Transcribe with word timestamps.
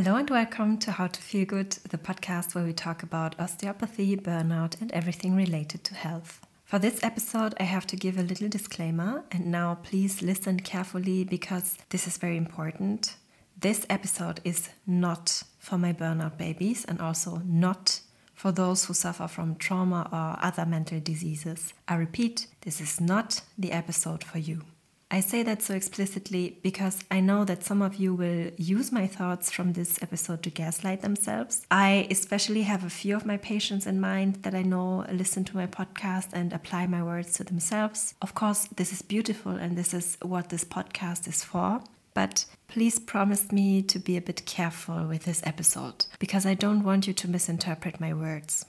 Hello 0.00 0.14
and 0.14 0.30
welcome 0.30 0.78
to 0.78 0.92
How 0.92 1.08
to 1.08 1.20
Feel 1.20 1.44
Good, 1.44 1.72
the 1.72 1.98
podcast 1.98 2.54
where 2.54 2.62
we 2.62 2.72
talk 2.72 3.02
about 3.02 3.34
osteopathy, 3.36 4.16
burnout, 4.16 4.80
and 4.80 4.92
everything 4.92 5.34
related 5.34 5.82
to 5.82 5.94
health. 5.96 6.46
For 6.62 6.78
this 6.78 7.02
episode, 7.02 7.52
I 7.58 7.64
have 7.64 7.84
to 7.88 7.96
give 7.96 8.16
a 8.16 8.22
little 8.22 8.48
disclaimer, 8.48 9.24
and 9.32 9.46
now 9.46 9.78
please 9.82 10.22
listen 10.22 10.60
carefully 10.60 11.24
because 11.24 11.78
this 11.88 12.06
is 12.06 12.16
very 12.16 12.36
important. 12.36 13.16
This 13.58 13.86
episode 13.90 14.40
is 14.44 14.68
not 14.86 15.42
for 15.58 15.78
my 15.78 15.92
burnout 15.92 16.38
babies 16.38 16.84
and 16.84 17.00
also 17.00 17.42
not 17.44 17.98
for 18.34 18.52
those 18.52 18.84
who 18.84 18.94
suffer 18.94 19.26
from 19.26 19.56
trauma 19.56 20.08
or 20.12 20.38
other 20.46 20.64
mental 20.64 21.00
diseases. 21.00 21.74
I 21.88 21.96
repeat, 21.96 22.46
this 22.60 22.80
is 22.80 23.00
not 23.00 23.40
the 23.58 23.72
episode 23.72 24.22
for 24.22 24.38
you. 24.38 24.62
I 25.10 25.20
say 25.20 25.42
that 25.44 25.62
so 25.62 25.74
explicitly 25.74 26.58
because 26.62 27.02
I 27.10 27.20
know 27.20 27.46
that 27.46 27.64
some 27.64 27.80
of 27.80 27.94
you 27.94 28.14
will 28.14 28.50
use 28.58 28.92
my 28.92 29.06
thoughts 29.06 29.50
from 29.50 29.72
this 29.72 29.98
episode 30.02 30.42
to 30.42 30.50
gaslight 30.50 31.00
themselves. 31.00 31.66
I 31.70 32.06
especially 32.10 32.62
have 32.62 32.84
a 32.84 32.90
few 32.90 33.16
of 33.16 33.24
my 33.24 33.38
patients 33.38 33.86
in 33.86 34.02
mind 34.02 34.42
that 34.42 34.54
I 34.54 34.60
know 34.60 35.06
listen 35.10 35.44
to 35.44 35.56
my 35.56 35.66
podcast 35.66 36.28
and 36.34 36.52
apply 36.52 36.88
my 36.88 37.02
words 37.02 37.32
to 37.34 37.44
themselves. 37.44 38.14
Of 38.20 38.34
course, 38.34 38.68
this 38.76 38.92
is 38.92 39.00
beautiful 39.00 39.52
and 39.52 39.78
this 39.78 39.94
is 39.94 40.18
what 40.20 40.50
this 40.50 40.64
podcast 40.64 41.26
is 41.26 41.42
for. 41.42 41.80
But 42.12 42.44
please 42.66 42.98
promise 42.98 43.50
me 43.50 43.80
to 43.82 43.98
be 43.98 44.18
a 44.18 44.22
bit 44.22 44.44
careful 44.44 45.06
with 45.06 45.24
this 45.24 45.40
episode 45.44 46.04
because 46.18 46.44
I 46.44 46.52
don't 46.52 46.84
want 46.84 47.06
you 47.06 47.14
to 47.14 47.30
misinterpret 47.30 47.98
my 47.98 48.12
words. 48.12 48.66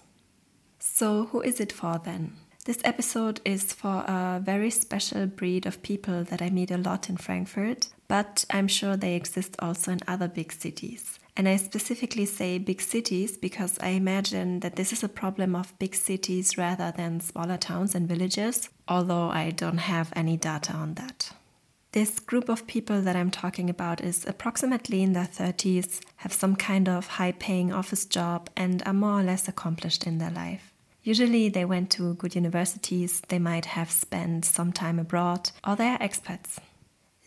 So, 0.80 1.25
who 1.25 1.42
is 1.42 1.59
it 1.59 1.73
for 1.73 1.99
then? 1.99 2.38
This 2.65 2.81
episode 2.83 3.39
is 3.45 3.71
for 3.73 4.03
a 4.05 4.41
very 4.43 4.69
special 4.69 5.25
breed 5.25 5.65
of 5.65 5.81
people 5.81 6.23
that 6.25 6.41
I 6.41 6.49
meet 6.49 6.71
a 6.71 6.77
lot 6.77 7.09
in 7.09 7.15
Frankfurt, 7.15 7.88
but 8.07 8.45
I'm 8.52 8.67
sure 8.67 8.97
they 8.97 9.15
exist 9.15 9.55
also 9.59 9.93
in 9.93 9.99
other 10.07 10.27
big 10.27 10.52
cities. 10.52 11.19
And 11.37 11.47
I 11.47 11.55
specifically 11.55 12.25
say 12.25 12.57
big 12.57 12.81
cities 12.81 13.37
because 13.37 13.80
I 13.80 13.89
imagine 13.89 14.59
that 14.59 14.75
this 14.75 14.91
is 14.91 15.03
a 15.03 15.09
problem 15.09 15.55
of 15.55 15.77
big 15.80 15.95
cities 15.95 16.57
rather 16.57 16.93
than 16.95 17.21
smaller 17.21 17.55
towns 17.57 17.95
and 17.95 18.09
villages, 18.09 18.69
although 18.89 19.30
I 19.30 19.52
don't 19.52 19.77
have 19.77 20.11
any 20.15 20.35
data 20.35 20.73
on 20.73 20.95
that. 20.95 21.31
This 21.93 22.19
group 22.19 22.49
of 22.49 22.67
people 22.67 23.02
that 23.02 23.15
I'm 23.15 23.31
talking 23.31 23.69
about 23.69 24.02
is 24.02 24.27
approximately 24.27 25.02
in 25.02 25.13
their 25.13 25.25
30s, 25.25 26.02
have 26.17 26.33
some 26.33 26.57
kind 26.57 26.89
of 26.89 27.07
high 27.07 27.31
paying 27.31 27.71
office 27.71 28.05
job, 28.05 28.49
and 28.57 28.83
are 28.85 28.93
more 28.93 29.21
or 29.21 29.23
less 29.23 29.47
accomplished 29.47 30.05
in 30.05 30.17
their 30.17 30.30
life. 30.30 30.69
Usually, 31.09 31.49
they 31.49 31.65
went 31.65 31.89
to 31.93 32.13
good 32.13 32.35
universities, 32.35 33.19
they 33.29 33.39
might 33.39 33.65
have 33.65 33.89
spent 33.89 34.45
some 34.45 34.71
time 34.71 34.99
abroad, 34.99 35.49
or 35.67 35.75
they 35.75 35.88
are 35.88 35.97
expats. 35.97 36.59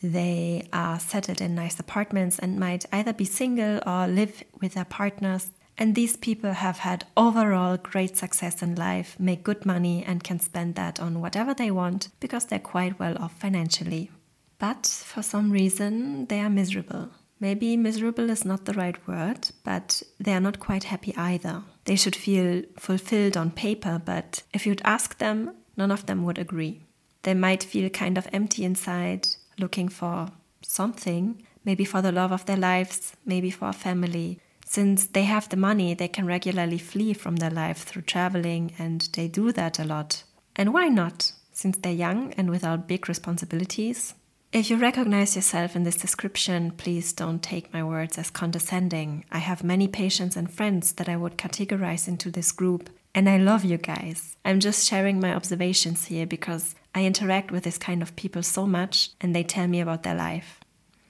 They 0.00 0.68
are 0.72 1.00
settled 1.00 1.40
in 1.40 1.56
nice 1.56 1.80
apartments 1.80 2.38
and 2.38 2.60
might 2.60 2.86
either 2.92 3.12
be 3.12 3.24
single 3.24 3.80
or 3.84 4.06
live 4.06 4.44
with 4.60 4.74
their 4.74 4.84
partners. 4.84 5.50
And 5.76 5.96
these 5.96 6.16
people 6.16 6.52
have 6.52 6.78
had 6.78 7.06
overall 7.16 7.76
great 7.76 8.16
success 8.16 8.62
in 8.62 8.76
life, 8.76 9.16
make 9.18 9.42
good 9.42 9.66
money, 9.66 10.04
and 10.04 10.22
can 10.22 10.38
spend 10.38 10.76
that 10.76 11.00
on 11.00 11.20
whatever 11.20 11.52
they 11.52 11.72
want 11.72 12.10
because 12.20 12.44
they're 12.44 12.60
quite 12.60 13.00
well 13.00 13.20
off 13.20 13.36
financially. 13.40 14.12
But 14.60 14.86
for 14.86 15.24
some 15.24 15.50
reason, 15.50 16.26
they 16.26 16.38
are 16.38 16.50
miserable. 16.50 17.10
Maybe 17.42 17.76
miserable 17.76 18.30
is 18.30 18.44
not 18.44 18.66
the 18.66 18.72
right 18.72 18.96
word, 19.08 19.50
but 19.64 20.00
they 20.20 20.32
are 20.32 20.40
not 20.40 20.60
quite 20.60 20.84
happy 20.84 21.12
either. 21.16 21.64
They 21.86 21.96
should 21.96 22.14
feel 22.14 22.62
fulfilled 22.78 23.36
on 23.36 23.50
paper, 23.50 24.00
but 24.02 24.44
if 24.54 24.64
you'd 24.64 24.80
ask 24.84 25.18
them, 25.18 25.50
none 25.76 25.90
of 25.90 26.06
them 26.06 26.22
would 26.22 26.38
agree. 26.38 26.82
They 27.24 27.34
might 27.34 27.64
feel 27.64 27.90
kind 27.90 28.16
of 28.16 28.28
empty 28.32 28.64
inside, 28.64 29.26
looking 29.58 29.88
for 29.88 30.28
something, 30.62 31.42
maybe 31.64 31.84
for 31.84 32.00
the 32.00 32.12
love 32.12 32.30
of 32.30 32.46
their 32.46 32.56
lives, 32.56 33.16
maybe 33.26 33.50
for 33.50 33.70
a 33.70 33.72
family. 33.72 34.38
Since 34.64 35.08
they 35.08 35.24
have 35.24 35.48
the 35.48 35.56
money, 35.56 35.94
they 35.94 36.06
can 36.06 36.26
regularly 36.26 36.78
flee 36.78 37.12
from 37.12 37.36
their 37.36 37.50
life 37.50 37.78
through 37.78 38.02
traveling, 38.02 38.72
and 38.78 39.08
they 39.14 39.26
do 39.26 39.50
that 39.50 39.80
a 39.80 39.84
lot. 39.84 40.22
And 40.54 40.72
why 40.72 40.86
not? 40.86 41.32
Since 41.52 41.78
they're 41.78 41.92
young 41.92 42.34
and 42.34 42.50
without 42.50 42.86
big 42.86 43.08
responsibilities, 43.08 44.14
if 44.52 44.68
you 44.68 44.76
recognize 44.76 45.34
yourself 45.34 45.74
in 45.74 45.84
this 45.84 45.96
description, 45.96 46.72
please 46.72 47.14
don't 47.14 47.42
take 47.42 47.72
my 47.72 47.82
words 47.82 48.18
as 48.18 48.30
condescending. 48.30 49.24
I 49.32 49.38
have 49.38 49.64
many 49.64 49.88
patients 49.88 50.36
and 50.36 50.52
friends 50.52 50.92
that 50.94 51.08
I 51.08 51.16
would 51.16 51.38
categorize 51.38 52.06
into 52.06 52.30
this 52.30 52.52
group, 52.52 52.90
and 53.14 53.30
I 53.30 53.38
love 53.38 53.64
you 53.64 53.78
guys. 53.78 54.36
I'm 54.44 54.60
just 54.60 54.86
sharing 54.86 55.18
my 55.18 55.34
observations 55.34 56.04
here 56.04 56.26
because 56.26 56.74
I 56.94 57.06
interact 57.06 57.50
with 57.50 57.64
this 57.64 57.78
kind 57.78 58.02
of 58.02 58.14
people 58.14 58.42
so 58.42 58.66
much 58.66 59.10
and 59.22 59.34
they 59.34 59.42
tell 59.42 59.66
me 59.68 59.80
about 59.80 60.02
their 60.02 60.14
life. 60.14 60.60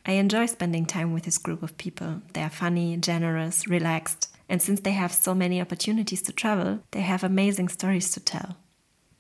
I 0.07 0.13
enjoy 0.13 0.47
spending 0.47 0.87
time 0.87 1.13
with 1.13 1.25
this 1.25 1.39
group 1.39 1.65
of 1.65 1.77
people. 1.77 2.23
They 2.35 2.43
are 2.43 2.51
funny, 2.51 2.97
generous, 2.97 3.67
relaxed, 3.67 4.29
and 4.49 4.63
since 4.63 4.81
they 4.81 4.93
have 4.93 5.13
so 5.13 5.35
many 5.35 5.61
opportunities 5.61 6.23
to 6.23 6.33
travel, 6.33 6.81
they 6.93 7.01
have 7.01 7.25
amazing 7.25 7.71
stories 7.71 8.13
to 8.13 8.21
tell. 8.21 8.57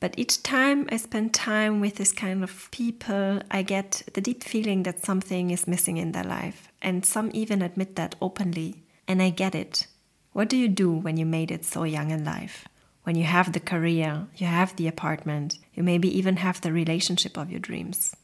But 0.02 0.18
each 0.18 0.42
time 0.42 0.88
I 0.90 0.96
spend 0.96 1.32
time 1.32 1.80
with 1.80 1.94
this 1.94 2.10
kind 2.10 2.42
of 2.42 2.68
people, 2.72 3.40
I 3.52 3.62
get 3.62 4.02
the 4.14 4.20
deep 4.20 4.42
feeling 4.42 4.82
that 4.82 5.04
something 5.04 5.52
is 5.52 5.68
missing 5.68 5.96
in 5.96 6.10
their 6.10 6.24
life. 6.24 6.72
And 6.82 7.06
some 7.06 7.30
even 7.32 7.62
admit 7.62 7.94
that 7.94 8.16
openly. 8.20 8.82
And 9.06 9.22
I 9.22 9.30
get 9.30 9.54
it. 9.54 9.86
What 10.32 10.48
do 10.48 10.56
you 10.56 10.66
do 10.66 10.90
when 10.90 11.18
you 11.18 11.24
made 11.24 11.52
it 11.52 11.64
so 11.64 11.84
young 11.84 12.10
in 12.10 12.24
life? 12.24 12.66
When 13.04 13.14
you 13.14 13.22
have 13.22 13.52
the 13.52 13.60
career, 13.60 14.26
you 14.34 14.48
have 14.48 14.74
the 14.74 14.88
apartment, 14.88 15.60
you 15.72 15.84
maybe 15.84 16.08
even 16.18 16.38
have 16.38 16.60
the 16.60 16.72
relationship 16.72 17.36
of 17.36 17.52
your 17.52 17.60
dreams. 17.60 18.16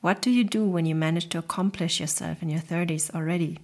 What 0.00 0.22
do 0.22 0.30
you 0.30 0.42
do 0.42 0.64
when 0.64 0.86
you 0.86 0.94
manage 0.94 1.28
to 1.28 1.38
accomplish 1.38 2.00
yourself 2.00 2.42
in 2.42 2.48
your 2.48 2.62
30s 2.62 3.14
already? 3.14 3.58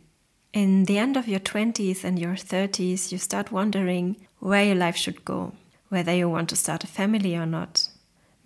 In 0.53 0.85
the 0.85 0.99
end 0.99 1.17
of 1.17 1.27
your 1.27 1.41
20s 1.41 2.05
and 2.05 2.19
your 2.19 2.35
30s, 2.35 3.11
you 3.11 3.17
start 3.17 3.51
wondering 3.51 4.17
where 4.41 4.63
your 4.63 4.75
life 4.75 4.97
should 4.97 5.25
go 5.25 5.55
whether 5.93 6.15
you 6.15 6.27
want 6.27 6.49
to 6.49 6.57
start 6.57 6.83
a 6.83 6.87
family 6.87 7.37
or 7.37 7.45
not. 7.45 7.91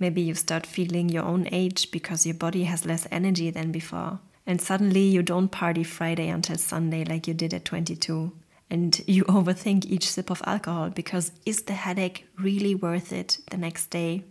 Maybe 0.01 0.21
you 0.21 0.35
start 0.35 0.67
feeling 0.67 1.09
your 1.09 1.23
own 1.23 1.49
age 1.53 1.93
because 1.93 2.27
your 2.27 2.35
body 2.35 2.65
has 2.65 2.85
less 2.85 3.07
energy 3.13 3.51
than 3.51 3.71
before. 3.71 4.19
And 4.45 4.61
suddenly 4.61 5.03
you 5.03 5.23
don't 5.23 5.53
party 5.53 5.85
Friday 5.85 6.29
until 6.29 6.57
Sunday 6.57 7.05
like 7.05 7.29
you 7.29 7.35
did 7.35 7.55
at 7.55 7.65
22. 7.65 8.33
And 8.69 9.01
you 9.07 9.23
overthink 9.29 9.87
each 9.87 10.11
sip 10.11 10.29
of 10.29 10.43
alcohol 10.45 10.91
because 10.91 11.31
is 11.47 11.63
the 11.63 11.75
headache 11.75 12.27
really 12.37 12.75
worth 12.75 13.13
it 13.13 13.39
the 13.53 13.57
next 13.57 13.91
day? 13.91 14.25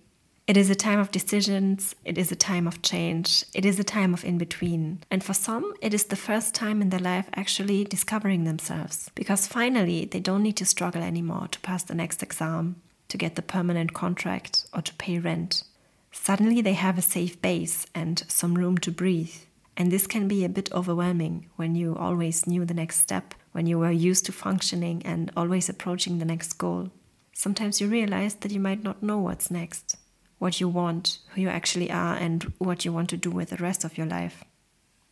It 0.45 0.57
is 0.57 0.69
a 0.69 0.75
time 0.75 0.99
of 0.99 1.11
decisions, 1.11 1.95
it 2.03 2.17
is 2.17 2.33
a 2.33 2.35
time 2.35 2.67
of 2.67 2.81
change, 2.81 3.45
it 3.53 3.63
is 3.63 3.79
a 3.79 3.83
time 3.85 4.13
of 4.13 4.25
in 4.25 4.37
between. 4.37 4.99
And 5.09 5.23
for 5.23 5.33
some, 5.33 5.73
it 5.81 5.93
is 5.93 6.03
the 6.03 6.17
first 6.17 6.53
time 6.53 6.81
in 6.81 6.89
their 6.89 6.99
life 6.99 7.29
actually 7.33 7.85
discovering 7.85 8.43
themselves 8.43 9.09
because 9.15 9.47
finally 9.47 10.03
they 10.03 10.19
don't 10.19 10.43
need 10.43 10.57
to 10.57 10.65
struggle 10.65 11.01
anymore 11.01 11.47
to 11.51 11.59
pass 11.61 11.81
the 11.83 11.95
next 11.95 12.21
exam 12.21 12.75
to 13.09 13.17
get 13.17 13.35
the 13.35 13.41
permanent 13.41 13.93
contract 13.93 14.65
or 14.73 14.81
to 14.81 14.93
pay 14.95 15.19
rent. 15.19 15.63
Suddenly 16.11 16.61
they 16.61 16.73
have 16.73 16.97
a 16.97 17.03
safe 17.03 17.41
base 17.41 17.85
and 17.93 18.23
some 18.27 18.55
room 18.55 18.77
to 18.79 18.91
breathe. 18.91 19.35
And 19.77 19.91
this 19.91 20.07
can 20.07 20.27
be 20.27 20.45
a 20.45 20.49
bit 20.49 20.71
overwhelming 20.71 21.49
when 21.57 21.75
you 21.75 21.95
always 21.95 22.47
knew 22.47 22.63
the 22.63 22.73
next 22.73 23.01
step, 23.01 23.33
when 23.51 23.67
you 23.67 23.77
were 23.77 23.91
used 23.91 24.25
to 24.25 24.31
functioning 24.31 25.01
and 25.03 25.31
always 25.35 25.67
approaching 25.67 26.19
the 26.19 26.25
next 26.25 26.53
goal. 26.53 26.91
Sometimes 27.33 27.81
you 27.81 27.87
realize 27.87 28.35
that 28.35 28.51
you 28.51 28.59
might 28.61 28.81
not 28.81 29.03
know 29.03 29.19
what's 29.19 29.51
next, 29.51 29.97
what 30.37 30.61
you 30.61 30.69
want, 30.69 31.19
who 31.31 31.41
you 31.41 31.49
actually 31.49 31.91
are, 31.91 32.15
and 32.15 32.53
what 32.59 32.85
you 32.85 32.93
want 32.93 33.09
to 33.09 33.17
do 33.17 33.29
with 33.29 33.49
the 33.49 33.57
rest 33.57 33.83
of 33.83 33.97
your 33.97 34.07
life. 34.07 34.45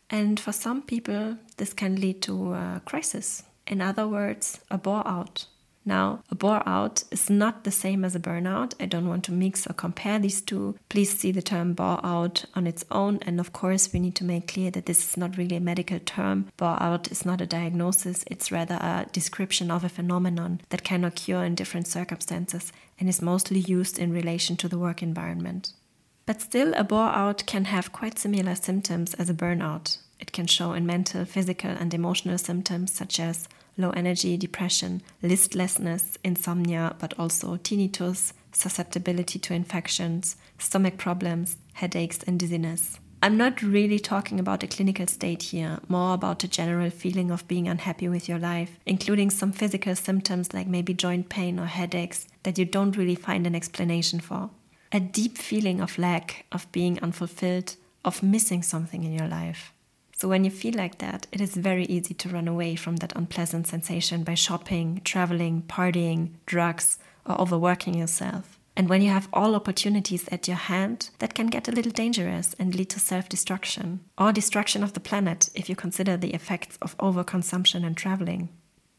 And 0.08 0.40
for 0.40 0.52
some 0.52 0.80
people, 0.80 1.36
this 1.58 1.74
can 1.74 2.00
lead 2.00 2.22
to 2.22 2.54
a 2.54 2.82
crisis. 2.86 3.42
In 3.66 3.82
other 3.82 4.08
words, 4.08 4.60
a 4.70 4.78
bore 4.78 5.06
out. 5.06 5.46
Now, 5.86 6.20
a 6.30 6.34
bore 6.34 6.66
out 6.66 7.04
is 7.10 7.28
not 7.28 7.64
the 7.64 7.70
same 7.70 8.04
as 8.04 8.16
a 8.16 8.20
burnout. 8.20 8.72
I 8.80 8.86
don't 8.86 9.08
want 9.08 9.24
to 9.24 9.32
mix 9.32 9.66
or 9.66 9.74
compare 9.74 10.18
these 10.18 10.40
two. 10.40 10.78
Please 10.88 11.18
see 11.18 11.30
the 11.30 11.42
term 11.42 11.74
bore 11.74 12.00
out 12.04 12.46
on 12.54 12.66
its 12.66 12.84
own. 12.90 13.18
And 13.22 13.38
of 13.38 13.52
course, 13.52 13.92
we 13.92 14.00
need 14.00 14.14
to 14.16 14.24
make 14.24 14.48
clear 14.48 14.70
that 14.70 14.86
this 14.86 15.06
is 15.10 15.16
not 15.16 15.36
really 15.36 15.56
a 15.56 15.60
medical 15.60 15.98
term. 15.98 16.46
Bore 16.56 16.82
out 16.82 17.10
is 17.12 17.26
not 17.26 17.42
a 17.42 17.46
diagnosis, 17.46 18.24
it's 18.28 18.50
rather 18.50 18.76
a 18.76 19.06
description 19.12 19.70
of 19.70 19.84
a 19.84 19.88
phenomenon 19.90 20.60
that 20.70 20.84
can 20.84 21.04
occur 21.04 21.44
in 21.44 21.54
different 21.54 21.86
circumstances 21.86 22.72
and 22.98 23.08
is 23.08 23.20
mostly 23.20 23.60
used 23.60 23.98
in 23.98 24.12
relation 24.12 24.56
to 24.56 24.68
the 24.68 24.78
work 24.78 25.02
environment. 25.02 25.72
But 26.26 26.40
still, 26.40 26.72
a 26.74 26.84
bore 26.84 27.10
out 27.10 27.44
can 27.46 27.66
have 27.66 27.92
quite 27.92 28.18
similar 28.18 28.54
symptoms 28.54 29.12
as 29.14 29.28
a 29.28 29.34
burnout. 29.34 29.98
It 30.18 30.32
can 30.32 30.46
show 30.46 30.72
in 30.72 30.86
mental, 30.86 31.26
physical, 31.26 31.70
and 31.70 31.92
emotional 31.92 32.38
symptoms 32.38 32.92
such 32.92 33.20
as 33.20 33.46
low 33.76 33.90
energy, 33.90 34.36
depression, 34.36 35.02
listlessness, 35.22 36.16
insomnia, 36.24 36.96
but 36.98 37.14
also 37.18 37.56
tinnitus, 37.56 38.32
susceptibility 38.52 39.38
to 39.38 39.54
infections, 39.54 40.36
stomach 40.58 40.96
problems, 40.96 41.56
headaches, 41.74 42.22
and 42.24 42.38
dizziness. 42.38 42.98
I'm 43.22 43.38
not 43.38 43.62
really 43.62 43.98
talking 43.98 44.38
about 44.38 44.62
a 44.62 44.66
clinical 44.66 45.06
state 45.06 45.44
here, 45.44 45.78
more 45.88 46.12
about 46.12 46.44
a 46.44 46.48
general 46.48 46.90
feeling 46.90 47.30
of 47.30 47.48
being 47.48 47.66
unhappy 47.68 48.06
with 48.06 48.28
your 48.28 48.38
life, 48.38 48.78
including 48.84 49.30
some 49.30 49.50
physical 49.50 49.96
symptoms 49.96 50.52
like 50.52 50.66
maybe 50.66 50.92
joint 50.92 51.30
pain 51.30 51.58
or 51.58 51.66
headaches 51.66 52.26
that 52.42 52.58
you 52.58 52.66
don't 52.66 52.98
really 52.98 53.14
find 53.14 53.46
an 53.46 53.54
explanation 53.54 54.20
for. 54.20 54.50
A 54.92 55.00
deep 55.00 55.38
feeling 55.38 55.80
of 55.80 55.98
lack, 55.98 56.44
of 56.52 56.70
being 56.70 57.02
unfulfilled, 57.02 57.76
of 58.04 58.22
missing 58.22 58.62
something 58.62 59.02
in 59.02 59.12
your 59.12 59.26
life. 59.26 59.72
So, 60.24 60.28
when 60.28 60.44
you 60.44 60.50
feel 60.50 60.72
like 60.72 60.96
that, 61.00 61.26
it 61.32 61.42
is 61.42 61.54
very 61.54 61.84
easy 61.84 62.14
to 62.14 62.30
run 62.30 62.48
away 62.48 62.76
from 62.76 62.96
that 62.96 63.12
unpleasant 63.14 63.66
sensation 63.66 64.24
by 64.24 64.32
shopping, 64.32 65.02
traveling, 65.04 65.64
partying, 65.68 66.30
drugs, 66.46 66.98
or 67.26 67.38
overworking 67.38 67.92
yourself. 67.92 68.58
And 68.74 68.88
when 68.88 69.02
you 69.02 69.10
have 69.10 69.28
all 69.34 69.54
opportunities 69.54 70.26
at 70.28 70.48
your 70.48 70.56
hand, 70.56 71.10
that 71.18 71.34
can 71.34 71.48
get 71.48 71.68
a 71.68 71.72
little 71.72 71.92
dangerous 71.92 72.54
and 72.58 72.74
lead 72.74 72.88
to 72.88 73.00
self 73.00 73.28
destruction 73.28 74.00
or 74.16 74.32
destruction 74.32 74.82
of 74.82 74.94
the 74.94 74.98
planet 75.08 75.50
if 75.54 75.68
you 75.68 75.76
consider 75.76 76.16
the 76.16 76.32
effects 76.32 76.78
of 76.80 76.96
overconsumption 76.96 77.84
and 77.84 77.94
traveling. 77.94 78.48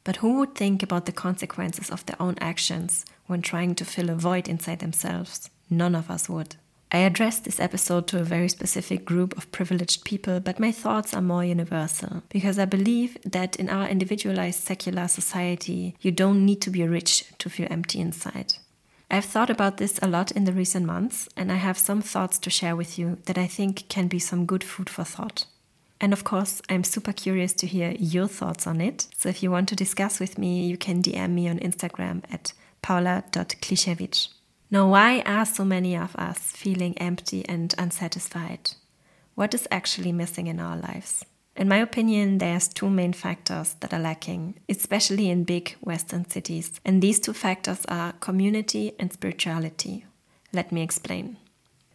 But 0.03 0.17
who 0.17 0.37
would 0.37 0.53
think 0.53 0.83
about 0.83 1.07
the 1.07 1.11
consequences 1.11 1.89
of 1.89 2.05
their 2.05 2.21
own 2.21 2.35
actions 2.39 3.03
when 3.25 3.41
trying 3.41 3.73
to 3.75 3.83
fill 3.83 4.11
a 4.11 4.15
void 4.15 4.47
inside 4.47 4.77
themselves? 4.77 5.49
None 5.71 5.95
of 5.95 6.11
us 6.11 6.29
would. 6.29 6.57
I 6.95 6.99
addressed 6.99 7.43
this 7.43 7.59
episode 7.59 8.07
to 8.07 8.21
a 8.21 8.23
very 8.23 8.47
specific 8.47 9.03
group 9.03 9.35
of 9.35 9.51
privileged 9.51 10.05
people, 10.05 10.39
but 10.39 10.61
my 10.61 10.71
thoughts 10.71 11.13
are 11.13 11.21
more 11.21 11.43
universal 11.43 12.23
because 12.29 12.57
I 12.57 12.63
believe 12.63 13.17
that 13.25 13.57
in 13.57 13.67
our 13.67 13.85
individualized 13.85 14.63
secular 14.63 15.09
society, 15.09 15.97
you 15.99 16.11
don't 16.11 16.45
need 16.45 16.61
to 16.61 16.69
be 16.69 16.87
rich 16.87 17.25
to 17.39 17.49
feel 17.49 17.67
empty 17.69 17.99
inside. 17.99 18.53
I've 19.11 19.25
thought 19.25 19.49
about 19.49 19.75
this 19.75 19.99
a 20.01 20.07
lot 20.07 20.31
in 20.31 20.45
the 20.45 20.53
recent 20.53 20.85
months, 20.85 21.27
and 21.35 21.51
I 21.51 21.55
have 21.55 21.77
some 21.77 22.01
thoughts 22.01 22.39
to 22.39 22.49
share 22.49 22.77
with 22.77 22.97
you 22.97 23.17
that 23.25 23.37
I 23.37 23.47
think 23.47 23.89
can 23.89 24.07
be 24.07 24.17
some 24.17 24.45
good 24.45 24.63
food 24.63 24.89
for 24.89 25.03
thought. 25.03 25.47
And 25.99 26.13
of 26.13 26.23
course, 26.23 26.61
I'm 26.69 26.85
super 26.85 27.11
curious 27.11 27.51
to 27.55 27.67
hear 27.67 27.93
your 27.99 28.29
thoughts 28.29 28.65
on 28.65 28.79
it. 28.79 29.07
So 29.17 29.27
if 29.27 29.43
you 29.43 29.51
want 29.51 29.67
to 29.67 29.75
discuss 29.75 30.21
with 30.21 30.37
me, 30.37 30.65
you 30.65 30.77
can 30.77 31.01
DM 31.01 31.31
me 31.31 31.49
on 31.49 31.59
Instagram 31.59 32.23
at 32.31 32.53
paula.klisiewicz. 32.81 34.29
Now, 34.71 34.89
why 34.89 35.21
are 35.21 35.45
so 35.45 35.63
many 35.63 35.95
of 35.95 36.15
us 36.15 36.39
feeling 36.39 36.97
empty 36.97 37.45
and 37.47 37.73
unsatisfied? 37.77 38.71
What 39.35 39.53
is 39.53 39.67
actually 39.69 40.11
missing 40.11 40.47
in 40.47 40.59
our 40.59 40.75
lives? 40.75 41.23
In 41.55 41.69
my 41.69 41.77
opinion, 41.77 42.39
there's 42.39 42.67
two 42.67 42.89
main 42.89 43.13
factors 43.13 43.75
that 43.79 43.93
are 43.93 43.99
lacking, 43.99 44.55
especially 44.67 45.29
in 45.29 45.43
big 45.43 45.75
Western 45.81 46.29
cities. 46.29 46.71
And 46.83 47.01
these 47.01 47.19
two 47.19 47.33
factors 47.33 47.85
are 47.87 48.13
community 48.13 48.93
and 48.99 49.13
spirituality. 49.13 50.05
Let 50.51 50.71
me 50.71 50.81
explain. 50.81 51.37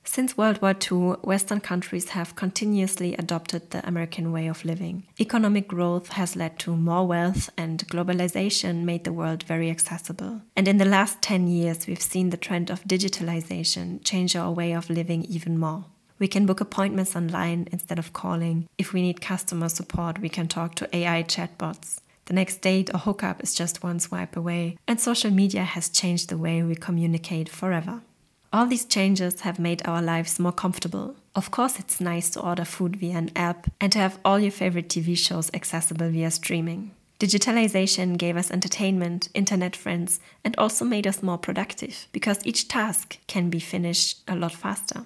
Since 0.02 0.37
World 0.37 0.61
War 0.61 0.75
II, 0.75 1.17
Western 1.23 1.61
countries 1.61 2.11
have 2.11 2.35
continuously 2.35 3.14
adopted 3.14 3.70
the 3.70 3.87
American 3.87 4.32
way 4.32 4.49
of 4.49 4.64
living. 4.64 5.05
Economic 5.20 5.69
growth 5.69 6.08
has 6.08 6.35
led 6.35 6.58
to 6.61 6.75
more 6.75 7.06
wealth, 7.06 7.49
and 7.56 7.87
globalization 7.88 8.85
made 8.85 9.05
the 9.05 9.12
world 9.12 9.44
very 9.44 9.70
accessible. 9.70 10.43
And 10.56 10.67
in 10.67 10.79
the 10.79 10.85
last 10.85 11.23
10 11.23 11.47
years, 11.47 11.87
we've 11.87 12.02
seen 12.02 12.31
the 12.31 12.37
trend 12.37 12.70
of 12.70 12.82
digitalization 12.85 14.02
change 14.02 14.35
our 14.35 14.50
way 14.50 14.73
of 14.73 14.91
living 14.91 15.25
even 15.26 15.58
more. 15.58 15.85
We 16.19 16.29
can 16.29 16.44
book 16.44 16.61
appointments 16.61 17.14
online 17.14 17.69
instead 17.70 17.99
of 17.99 18.12
calling. 18.12 18.69
If 18.79 18.93
we 18.93 19.03
need 19.03 19.20
customer 19.20 19.69
support, 19.69 20.20
we 20.20 20.29
can 20.29 20.49
talk 20.49 20.75
to 20.76 20.96
AI 20.96 21.23
chatbots. 21.23 22.00
The 22.26 22.35
next 22.35 22.61
date 22.61 22.91
or 22.93 22.99
hookup 22.99 23.43
is 23.43 23.55
just 23.55 23.82
one 23.82 24.00
swipe 24.00 24.37
away, 24.37 24.76
and 24.87 25.00
social 25.00 25.31
media 25.31 25.64
has 25.64 25.88
changed 25.88 26.29
the 26.29 26.38
way 26.38 26.62
we 26.62 26.75
communicate 26.75 27.49
forever. 27.49 28.03
All 28.52 28.67
these 28.67 28.85
changes 28.85 29.43
have 29.43 29.61
made 29.61 29.81
our 29.85 30.02
lives 30.02 30.41
more 30.41 30.52
comfortable. 30.52 31.14
Of 31.37 31.52
course, 31.52 31.79
it's 31.79 32.00
nice 32.00 32.31
to 32.31 32.41
order 32.41 32.64
food 32.64 32.97
via 32.97 33.17
an 33.17 33.31
app 33.37 33.70
and 33.81 33.93
to 33.93 33.99
have 33.99 34.19
all 34.25 34.41
your 34.41 34.50
favorite 34.50 34.88
TV 34.88 35.17
shows 35.17 35.52
accessible 35.55 36.11
via 36.11 36.32
streaming. 36.32 36.91
Digitalization 37.20 38.17
gave 38.19 38.37
us 38.37 38.50
entertainment, 38.50 39.29
internet 39.35 39.76
friends, 39.76 40.19
and 40.43 40.56
also 40.58 40.85
made 40.85 41.06
us 41.06 41.23
more 41.23 41.38
productive 41.38 42.08
because 42.11 42.44
each 42.44 42.67
task 42.67 43.19
can 43.29 43.50
be 43.50 43.61
finished 43.61 44.23
a 44.26 44.35
lot 44.35 44.53
faster. 44.53 45.05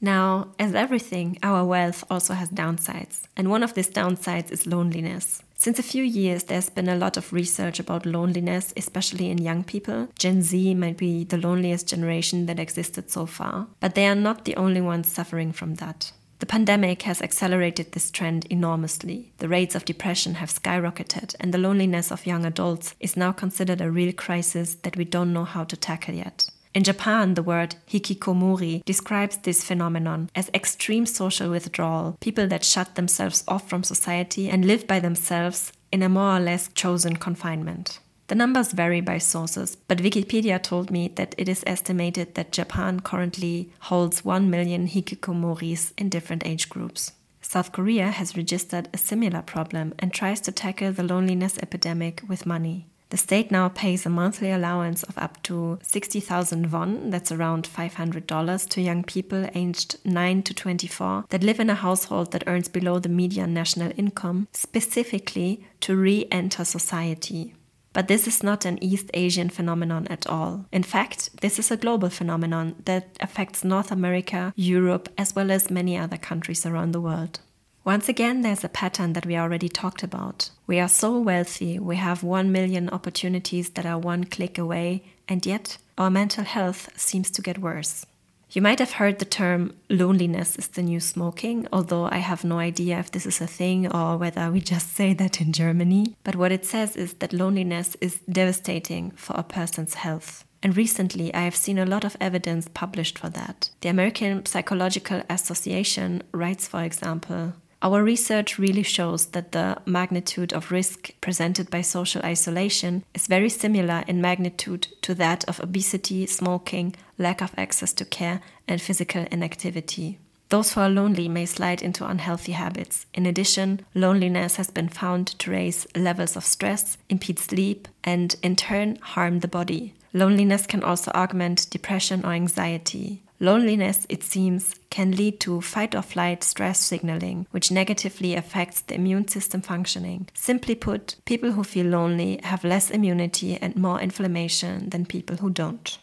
Now, 0.00 0.48
as 0.58 0.74
everything, 0.74 1.38
our 1.42 1.64
wealth 1.64 2.04
also 2.08 2.34
has 2.34 2.50
downsides, 2.50 3.22
and 3.36 3.50
one 3.50 3.64
of 3.64 3.74
these 3.74 3.88
downsides 3.90 4.52
is 4.52 4.66
loneliness. 4.66 5.42
Since 5.58 5.78
a 5.78 5.82
few 5.82 6.04
years, 6.04 6.44
there's 6.44 6.68
been 6.68 6.88
a 6.88 6.96
lot 6.96 7.16
of 7.16 7.32
research 7.32 7.80
about 7.80 8.04
loneliness, 8.04 8.74
especially 8.76 9.30
in 9.30 9.38
young 9.38 9.64
people. 9.64 10.08
Gen 10.18 10.42
Z 10.42 10.74
might 10.74 10.98
be 10.98 11.24
the 11.24 11.38
loneliest 11.38 11.88
generation 11.88 12.44
that 12.46 12.60
existed 12.60 13.10
so 13.10 13.24
far, 13.24 13.66
but 13.80 13.94
they 13.94 14.06
are 14.06 14.14
not 14.14 14.44
the 14.44 14.56
only 14.56 14.82
ones 14.82 15.10
suffering 15.10 15.52
from 15.52 15.76
that. 15.76 16.12
The 16.38 16.46
pandemic 16.46 17.02
has 17.02 17.22
accelerated 17.22 17.92
this 17.92 18.10
trend 18.10 18.44
enormously. 18.50 19.32
The 19.38 19.48
rates 19.48 19.74
of 19.74 19.86
depression 19.86 20.34
have 20.34 20.50
skyrocketed, 20.50 21.34
and 21.40 21.52
the 21.52 21.58
loneliness 21.58 22.12
of 22.12 22.26
young 22.26 22.44
adults 22.44 22.94
is 23.00 23.16
now 23.16 23.32
considered 23.32 23.80
a 23.80 23.90
real 23.90 24.12
crisis 24.12 24.74
that 24.82 24.98
we 24.98 25.04
don't 25.06 25.32
know 25.32 25.44
how 25.44 25.64
to 25.64 25.76
tackle 25.76 26.14
yet. 26.14 26.50
In 26.76 26.84
Japan, 26.84 27.32
the 27.32 27.42
word 27.42 27.76
hikikomori 27.88 28.84
describes 28.84 29.38
this 29.38 29.64
phenomenon 29.64 30.28
as 30.34 30.50
extreme 30.52 31.06
social 31.06 31.48
withdrawal, 31.48 32.18
people 32.20 32.46
that 32.48 32.64
shut 32.64 32.96
themselves 32.96 33.42
off 33.48 33.66
from 33.66 33.82
society 33.82 34.50
and 34.50 34.66
live 34.66 34.86
by 34.86 35.00
themselves 35.00 35.72
in 35.90 36.02
a 36.02 36.10
more 36.10 36.36
or 36.36 36.40
less 36.40 36.68
chosen 36.74 37.16
confinement. 37.16 38.00
The 38.26 38.34
numbers 38.34 38.72
vary 38.72 39.00
by 39.00 39.16
sources, 39.16 39.78
but 39.88 40.02
Wikipedia 40.02 40.62
told 40.62 40.90
me 40.90 41.08
that 41.14 41.34
it 41.38 41.48
is 41.48 41.64
estimated 41.66 42.34
that 42.34 42.52
Japan 42.52 43.00
currently 43.00 43.72
holds 43.78 44.22
1 44.22 44.50
million 44.50 44.86
hikikomoris 44.86 45.94
in 45.96 46.10
different 46.10 46.46
age 46.46 46.68
groups. 46.68 47.12
South 47.40 47.72
Korea 47.72 48.10
has 48.10 48.36
registered 48.36 48.90
a 48.92 48.98
similar 48.98 49.40
problem 49.40 49.94
and 49.98 50.12
tries 50.12 50.42
to 50.42 50.52
tackle 50.52 50.92
the 50.92 51.04
loneliness 51.04 51.56
epidemic 51.56 52.20
with 52.28 52.44
money. 52.44 52.86
The 53.10 53.16
state 53.16 53.52
now 53.52 53.68
pays 53.68 54.04
a 54.04 54.10
monthly 54.10 54.50
allowance 54.50 55.04
of 55.04 55.16
up 55.16 55.40
to 55.44 55.78
60,000 55.82 56.72
won, 56.72 57.10
that's 57.10 57.30
around 57.30 57.68
$500, 57.68 58.68
to 58.68 58.80
young 58.80 59.04
people 59.04 59.48
aged 59.54 59.98
9 60.04 60.42
to 60.42 60.54
24 60.54 61.26
that 61.28 61.44
live 61.44 61.60
in 61.60 61.70
a 61.70 61.76
household 61.76 62.32
that 62.32 62.44
earns 62.48 62.68
below 62.68 62.98
the 62.98 63.08
median 63.08 63.54
national 63.54 63.92
income, 63.96 64.48
specifically 64.52 65.64
to 65.80 65.96
re 65.96 66.26
enter 66.32 66.64
society. 66.64 67.54
But 67.92 68.08
this 68.08 68.26
is 68.26 68.42
not 68.42 68.66
an 68.66 68.82
East 68.84 69.08
Asian 69.14 69.48
phenomenon 69.48 70.06
at 70.08 70.26
all. 70.26 70.66
In 70.70 70.82
fact, 70.82 71.40
this 71.40 71.58
is 71.58 71.70
a 71.70 71.78
global 71.78 72.10
phenomenon 72.10 72.74
that 72.84 73.16
affects 73.20 73.64
North 73.64 73.90
America, 73.90 74.52
Europe, 74.54 75.08
as 75.16 75.34
well 75.34 75.50
as 75.50 75.70
many 75.70 75.96
other 75.96 76.18
countries 76.18 76.66
around 76.66 76.92
the 76.92 77.00
world. 77.00 77.40
Once 77.86 78.08
again, 78.08 78.40
there's 78.40 78.64
a 78.64 78.68
pattern 78.68 79.12
that 79.12 79.24
we 79.24 79.36
already 79.36 79.68
talked 79.68 80.02
about. 80.02 80.50
We 80.66 80.80
are 80.80 80.88
so 80.88 81.20
wealthy, 81.20 81.78
we 81.78 81.94
have 81.94 82.24
1 82.24 82.50
million 82.50 82.88
opportunities 82.88 83.70
that 83.70 83.86
are 83.86 83.96
one 83.96 84.24
click 84.24 84.58
away, 84.58 85.04
and 85.28 85.46
yet 85.46 85.78
our 85.96 86.10
mental 86.10 86.42
health 86.42 86.90
seems 86.96 87.30
to 87.30 87.42
get 87.42 87.58
worse. 87.58 88.04
You 88.50 88.60
might 88.60 88.80
have 88.80 88.94
heard 88.94 89.20
the 89.20 89.24
term 89.24 89.76
loneliness 89.88 90.56
is 90.56 90.66
the 90.66 90.82
new 90.82 90.98
smoking, 90.98 91.68
although 91.72 92.06
I 92.06 92.18
have 92.18 92.42
no 92.42 92.58
idea 92.58 92.98
if 92.98 93.12
this 93.12 93.24
is 93.24 93.40
a 93.40 93.46
thing 93.46 93.86
or 93.92 94.16
whether 94.16 94.50
we 94.50 94.60
just 94.60 94.92
say 94.96 95.14
that 95.14 95.40
in 95.40 95.52
Germany. 95.52 96.16
But 96.24 96.34
what 96.34 96.50
it 96.50 96.66
says 96.66 96.96
is 96.96 97.14
that 97.14 97.32
loneliness 97.32 97.96
is 98.00 98.18
devastating 98.28 99.12
for 99.12 99.36
a 99.36 99.44
person's 99.44 99.94
health. 99.94 100.44
And 100.60 100.76
recently, 100.76 101.32
I 101.32 101.42
have 101.42 101.54
seen 101.54 101.78
a 101.78 101.86
lot 101.86 102.02
of 102.02 102.16
evidence 102.20 102.66
published 102.66 103.16
for 103.16 103.28
that. 103.28 103.70
The 103.82 103.90
American 103.90 104.44
Psychological 104.44 105.22
Association 105.30 106.24
writes, 106.32 106.66
for 106.66 106.82
example, 106.82 107.52
our 107.82 108.02
research 108.02 108.58
really 108.58 108.82
shows 108.82 109.26
that 109.26 109.52
the 109.52 109.78
magnitude 109.84 110.52
of 110.52 110.70
risk 110.70 111.12
presented 111.20 111.70
by 111.70 111.82
social 111.82 112.22
isolation 112.22 113.04
is 113.14 113.26
very 113.26 113.48
similar 113.48 114.02
in 114.06 114.20
magnitude 114.20 114.88
to 115.02 115.14
that 115.14 115.44
of 115.44 115.60
obesity, 115.60 116.26
smoking, 116.26 116.94
lack 117.18 117.42
of 117.42 117.52
access 117.56 117.92
to 117.94 118.04
care, 118.04 118.40
and 118.66 118.80
physical 118.80 119.26
inactivity. 119.30 120.18
Those 120.48 120.72
who 120.72 120.80
are 120.80 120.88
lonely 120.88 121.28
may 121.28 121.44
slide 121.44 121.82
into 121.82 122.06
unhealthy 122.06 122.52
habits. 122.52 123.06
In 123.12 123.26
addition, 123.26 123.80
loneliness 123.94 124.56
has 124.56 124.70
been 124.70 124.88
found 124.88 125.26
to 125.40 125.50
raise 125.50 125.88
levels 125.96 126.36
of 126.36 126.44
stress, 126.44 126.98
impede 127.08 127.40
sleep, 127.40 127.88
and 128.04 128.36
in 128.42 128.54
turn 128.54 128.96
harm 129.02 129.40
the 129.40 129.48
body. 129.48 129.94
Loneliness 130.12 130.66
can 130.66 130.84
also 130.84 131.10
augment 131.14 131.68
depression 131.70 132.24
or 132.24 132.32
anxiety. 132.32 133.22
Loneliness, 133.38 134.06
it 134.08 134.22
seems, 134.22 134.74
can 134.88 135.12
lead 135.12 135.40
to 135.40 135.60
fight 135.60 135.94
or 135.94 136.02
flight 136.02 136.42
stress 136.42 136.78
signaling, 136.78 137.46
which 137.50 137.70
negatively 137.70 138.34
affects 138.34 138.80
the 138.80 138.94
immune 138.94 139.28
system 139.28 139.60
functioning. 139.60 140.28
Simply 140.32 140.74
put, 140.74 141.16
people 141.26 141.52
who 141.52 141.62
feel 141.62 141.86
lonely 141.86 142.40
have 142.42 142.64
less 142.64 142.90
immunity 142.90 143.56
and 143.56 143.76
more 143.76 144.00
inflammation 144.00 144.88
than 144.88 145.04
people 145.04 145.36
who 145.36 145.50
don't. 145.50 145.98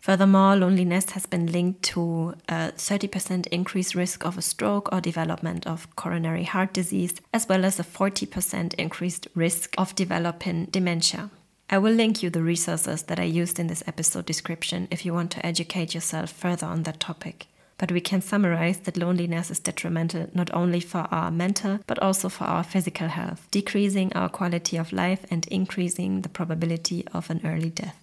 Furthermore, 0.00 0.56
loneliness 0.56 1.10
has 1.10 1.26
been 1.26 1.50
linked 1.50 1.82
to 1.82 2.34
a 2.48 2.72
30% 2.76 3.48
increased 3.48 3.94
risk 3.94 4.24
of 4.24 4.38
a 4.38 4.42
stroke 4.42 4.88
or 4.92 5.00
development 5.00 5.66
of 5.66 5.94
coronary 5.96 6.44
heart 6.44 6.72
disease, 6.72 7.14
as 7.34 7.48
well 7.48 7.64
as 7.64 7.80
a 7.80 7.84
40% 7.84 8.74
increased 8.74 9.26
risk 9.34 9.74
of 9.76 9.94
developing 9.96 10.66
dementia. 10.66 11.30
I 11.70 11.76
will 11.76 11.92
link 11.92 12.22
you 12.22 12.30
the 12.30 12.42
resources 12.42 13.02
that 13.04 13.20
I 13.20 13.24
used 13.24 13.58
in 13.58 13.66
this 13.66 13.84
episode 13.86 14.24
description 14.24 14.88
if 14.90 15.04
you 15.04 15.12
want 15.12 15.30
to 15.32 15.44
educate 15.44 15.94
yourself 15.94 16.30
further 16.30 16.66
on 16.66 16.84
that 16.84 16.98
topic. 16.98 17.46
But 17.76 17.92
we 17.92 18.00
can 18.00 18.22
summarize 18.22 18.78
that 18.80 18.96
loneliness 18.96 19.50
is 19.50 19.58
detrimental 19.60 20.30
not 20.32 20.52
only 20.54 20.80
for 20.80 21.06
our 21.10 21.30
mental 21.30 21.80
but 21.86 21.98
also 21.98 22.30
for 22.30 22.44
our 22.44 22.64
physical 22.64 23.08
health, 23.08 23.46
decreasing 23.50 24.10
our 24.14 24.30
quality 24.30 24.78
of 24.78 24.94
life 24.94 25.26
and 25.30 25.46
increasing 25.48 26.22
the 26.22 26.30
probability 26.30 27.06
of 27.12 27.28
an 27.28 27.42
early 27.44 27.70
death. 27.70 27.96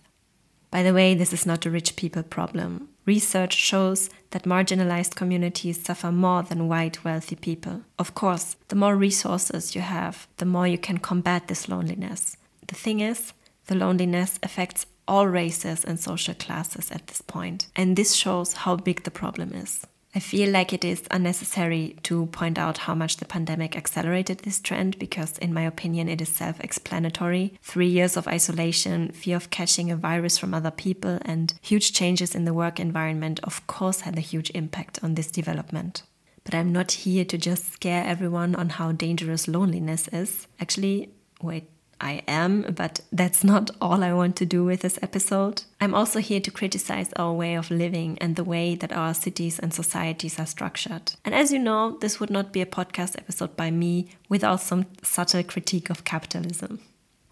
By 0.70 0.84
the 0.84 0.94
way, 0.94 1.16
this 1.16 1.34
is 1.34 1.48
not 1.48 1.66
a 1.66 1.72
rich 1.72 1.96
people 1.96 2.22
problem. 2.22 2.90
Research 3.08 3.54
shows 3.54 4.12
that 4.30 4.44
marginalized 4.44 5.16
communities 5.16 5.84
suffer 5.84 6.12
more 6.12 6.44
than 6.44 6.68
white 6.68 7.04
wealthy 7.04 7.36
people. 7.36 7.82
Of 7.98 8.14
course, 8.14 8.58
the 8.68 8.76
more 8.76 8.96
resources 8.96 9.74
you 9.74 9.82
have, 9.82 10.28
the 10.38 10.46
more 10.46 10.68
you 10.68 10.78
can 10.78 11.00
combat 11.00 11.48
this 11.48 11.68
loneliness. 11.68 12.38
The 12.68 12.76
thing 12.76 13.00
is, 13.00 13.34
the 13.68 13.76
loneliness 13.76 14.40
affects 14.44 14.86
all 15.08 15.28
races 15.28 15.84
and 15.84 16.00
social 16.00 16.34
classes 16.34 16.92
at 16.92 17.08
this 17.08 17.22
point, 17.22 17.68
and 17.76 17.96
this 17.96 18.14
shows 18.14 18.54
how 18.54 18.76
big 18.76 19.04
the 19.04 19.12
problem 19.12 19.54
is. 19.54 19.86
I 20.18 20.20
feel 20.20 20.50
like 20.50 20.72
it 20.72 20.86
is 20.86 21.04
unnecessary 21.12 21.98
to 22.04 22.28
point 22.28 22.58
out 22.58 22.78
how 22.78 22.96
much 22.96 23.18
the 23.18 23.26
pandemic 23.26 23.76
accelerated 23.76 24.40
this 24.40 24.62
trend 24.62 24.98
because, 24.98 25.38
in 25.40 25.54
my 25.54 25.64
opinion, 25.64 26.08
it 26.08 26.22
is 26.22 26.30
self 26.30 26.58
explanatory. 26.62 27.60
Three 27.62 27.90
years 27.90 28.16
of 28.16 28.26
isolation, 28.26 29.12
fear 29.12 29.36
of 29.36 29.50
catching 29.50 29.92
a 29.92 29.98
virus 29.98 30.38
from 30.38 30.54
other 30.54 30.72
people, 30.72 31.20
and 31.24 31.54
huge 31.62 31.92
changes 31.92 32.34
in 32.34 32.46
the 32.46 32.54
work 32.54 32.80
environment, 32.80 33.42
of 33.44 33.68
course, 33.68 34.02
had 34.02 34.18
a 34.18 34.22
huge 34.22 34.50
impact 34.52 35.04
on 35.04 35.16
this 35.16 35.30
development. 35.30 36.04
But 36.46 36.56
I'm 36.56 36.72
not 36.72 36.94
here 36.94 37.26
to 37.26 37.38
just 37.38 37.74
scare 37.74 38.06
everyone 38.06 38.56
on 38.56 38.70
how 38.70 38.94
dangerous 38.94 39.50
loneliness 39.50 40.08
is. 40.14 40.48
Actually, 40.62 41.10
wait, 41.42 41.66
I 42.06 42.22
am, 42.28 42.62
but 42.76 43.02
that's 43.12 43.44
not 43.44 43.72
all 43.82 44.04
I 44.04 44.14
want 44.14 44.36
to 44.36 44.46
do 44.46 44.64
with 44.64 44.82
this 44.82 45.00
episode. 45.02 45.64
I'm 45.82 45.96
also 45.96 46.20
here 46.20 46.40
to 46.40 46.52
criticize 46.52 47.12
our 47.14 47.34
way 47.34 47.56
of 47.56 47.72
living 47.72 48.20
and 48.22 48.36
the 48.36 48.44
way 48.44 48.76
that 48.76 48.94
our 48.94 49.16
cities 49.16 49.58
and 49.58 49.74
societies 49.74 50.40
are 50.40 50.46
structured. 50.46 51.14
And 51.26 51.34
as 51.34 51.52
you 51.52 51.58
know, 51.58 51.98
this 52.02 52.20
would 52.20 52.30
not 52.30 52.54
be 52.54 52.62
a 52.62 52.68
podcast 52.68 53.18
episode 53.18 53.58
by 53.58 53.72
me 53.72 54.10
without 54.30 54.62
some 54.62 54.86
subtle 55.02 55.42
critique 55.42 55.90
of 55.90 56.04
capitalism. 56.04 56.80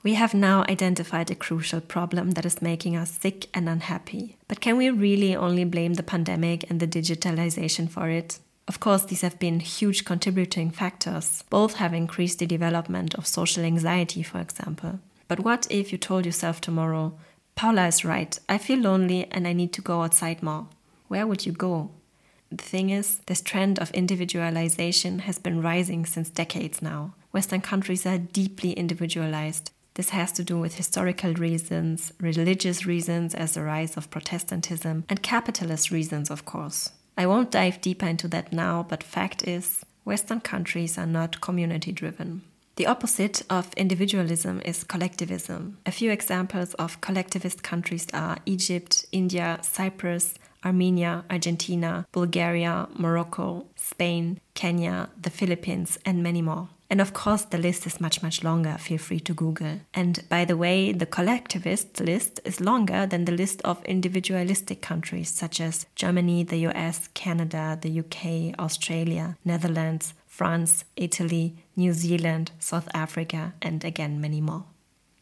We 0.02 0.16
have 0.16 0.34
now 0.34 0.66
identified 0.68 1.30
a 1.30 1.36
crucial 1.36 1.80
problem 1.80 2.32
that 2.32 2.46
is 2.46 2.60
making 2.60 2.96
us 2.96 3.12
sick 3.12 3.50
and 3.54 3.70
unhappy. 3.70 4.38
But 4.48 4.60
can 4.60 4.76
we 4.78 4.90
really 4.90 5.36
only 5.36 5.66
blame 5.66 5.94
the 5.94 6.04
pandemic 6.04 6.68
and 6.72 6.80
the 6.80 6.88
digitalization 6.88 7.88
for 7.88 8.10
it? 8.10 8.40
Of 8.68 8.80
course, 8.80 9.06
these 9.06 9.22
have 9.22 9.40
been 9.40 9.60
huge 9.60 10.06
contributing 10.06 10.72
factors. 10.72 11.44
Both 11.50 11.76
have 11.76 11.94
increased 11.94 12.40
the 12.40 12.46
development 12.46 13.14
of 13.16 13.28
social 13.28 13.64
anxiety, 13.64 14.24
for 14.24 14.40
example. 14.40 15.00
But 15.28 15.42
what 15.42 15.68
if 15.70 15.92
you 15.92 15.98
told 15.98 16.26
yourself 16.26 16.62
tomorrow, 16.62 17.18
Paula 17.56 17.88
is 17.88 18.06
right, 18.06 18.38
I 18.50 18.58
feel 18.58 18.80
lonely 18.80 19.28
and 19.32 19.48
I 19.48 19.54
need 19.54 19.74
to 19.74 19.82
go 19.82 20.02
outside 20.02 20.42
more? 20.42 20.68
Where 21.08 21.28
would 21.28 21.46
you 21.46 21.52
go? 21.52 21.92
The 22.52 22.64
thing 22.64 22.90
is, 22.90 23.20
this 23.26 23.42
trend 23.42 23.80
of 23.80 23.92
individualization 23.92 25.20
has 25.20 25.40
been 25.40 25.62
rising 25.62 26.06
since 26.06 26.30
decades 26.30 26.82
now. 26.82 27.16
Western 27.32 27.62
countries 27.62 28.06
are 28.06 28.18
deeply 28.18 28.74
individualized. 28.74 29.72
This 29.96 30.10
has 30.10 30.32
to 30.34 30.44
do 30.44 30.60
with 30.60 30.76
historical 30.76 31.34
reasons, 31.34 32.14
religious 32.20 32.86
reasons 32.86 33.36
as 33.36 33.54
the 33.54 33.64
rise 33.64 33.98
of 33.98 34.10
Protestantism, 34.10 35.04
and 35.10 35.22
capitalist 35.22 35.92
reasons, 35.92 36.30
of 36.30 36.46
course. 36.46 36.92
I 37.18 37.26
won't 37.26 37.52
dive 37.52 37.82
deeper 37.82 38.08
into 38.08 38.28
that 38.30 38.52
now, 38.52 38.86
but 38.88 39.04
fact 39.04 39.48
is, 39.48 39.86
Western 40.04 40.42
countries 40.42 40.98
are 40.98 41.06
not 41.06 41.42
community 41.42 41.92
driven. 41.92 42.42
The 42.76 42.88
opposite 42.88 43.44
of 43.52 43.72
individualism 43.76 44.60
is 44.66 44.84
collectivism. 44.84 45.78
A 45.86 45.92
few 45.92 46.10
examples 46.10 46.74
of 46.76 47.00
collectivist 47.02 47.62
countries 47.62 48.08
are 48.14 48.38
Egypt, 48.48 49.06
India, 49.12 49.60
Cyprus, 49.62 50.34
Armenia, 50.66 51.24
Argentina, 51.30 52.06
Bulgaria, 52.12 52.88
Morocco, 52.98 53.68
Spain, 53.76 54.40
Kenya, 54.56 55.10
the 55.22 55.30
Philippines, 55.30 56.00
and 56.06 56.24
many 56.24 56.42
more. 56.42 56.70
And 56.94 57.02
of 57.02 57.12
course, 57.12 57.42
the 57.46 57.58
list 57.58 57.88
is 57.88 58.00
much, 58.00 58.22
much 58.22 58.44
longer. 58.44 58.78
Feel 58.78 59.00
free 59.00 59.20
to 59.22 59.34
Google. 59.34 59.80
And 59.96 60.24
by 60.30 60.46
the 60.46 60.56
way, 60.56 60.92
the 60.92 61.08
collectivist 61.08 62.00
list 62.00 62.40
is 62.46 62.62
longer 62.62 63.08
than 63.08 63.26
the 63.26 63.32
list 63.32 63.64
of 63.64 63.84
individualistic 63.86 64.84
countries 64.84 65.30
such 65.30 65.60
as 65.60 65.88
Germany, 65.96 66.44
the 66.44 66.68
US, 66.68 67.10
Canada, 67.16 67.80
the 67.82 68.00
UK, 68.02 68.60
Australia, 68.60 69.38
Netherlands, 69.44 70.14
France, 70.28 70.84
Italy, 70.96 71.56
New 71.76 71.94
Zealand, 71.94 72.52
South 72.60 72.88
Africa, 72.94 73.54
and 73.60 73.84
again 73.84 74.22
many 74.22 74.40
more. 74.40 74.66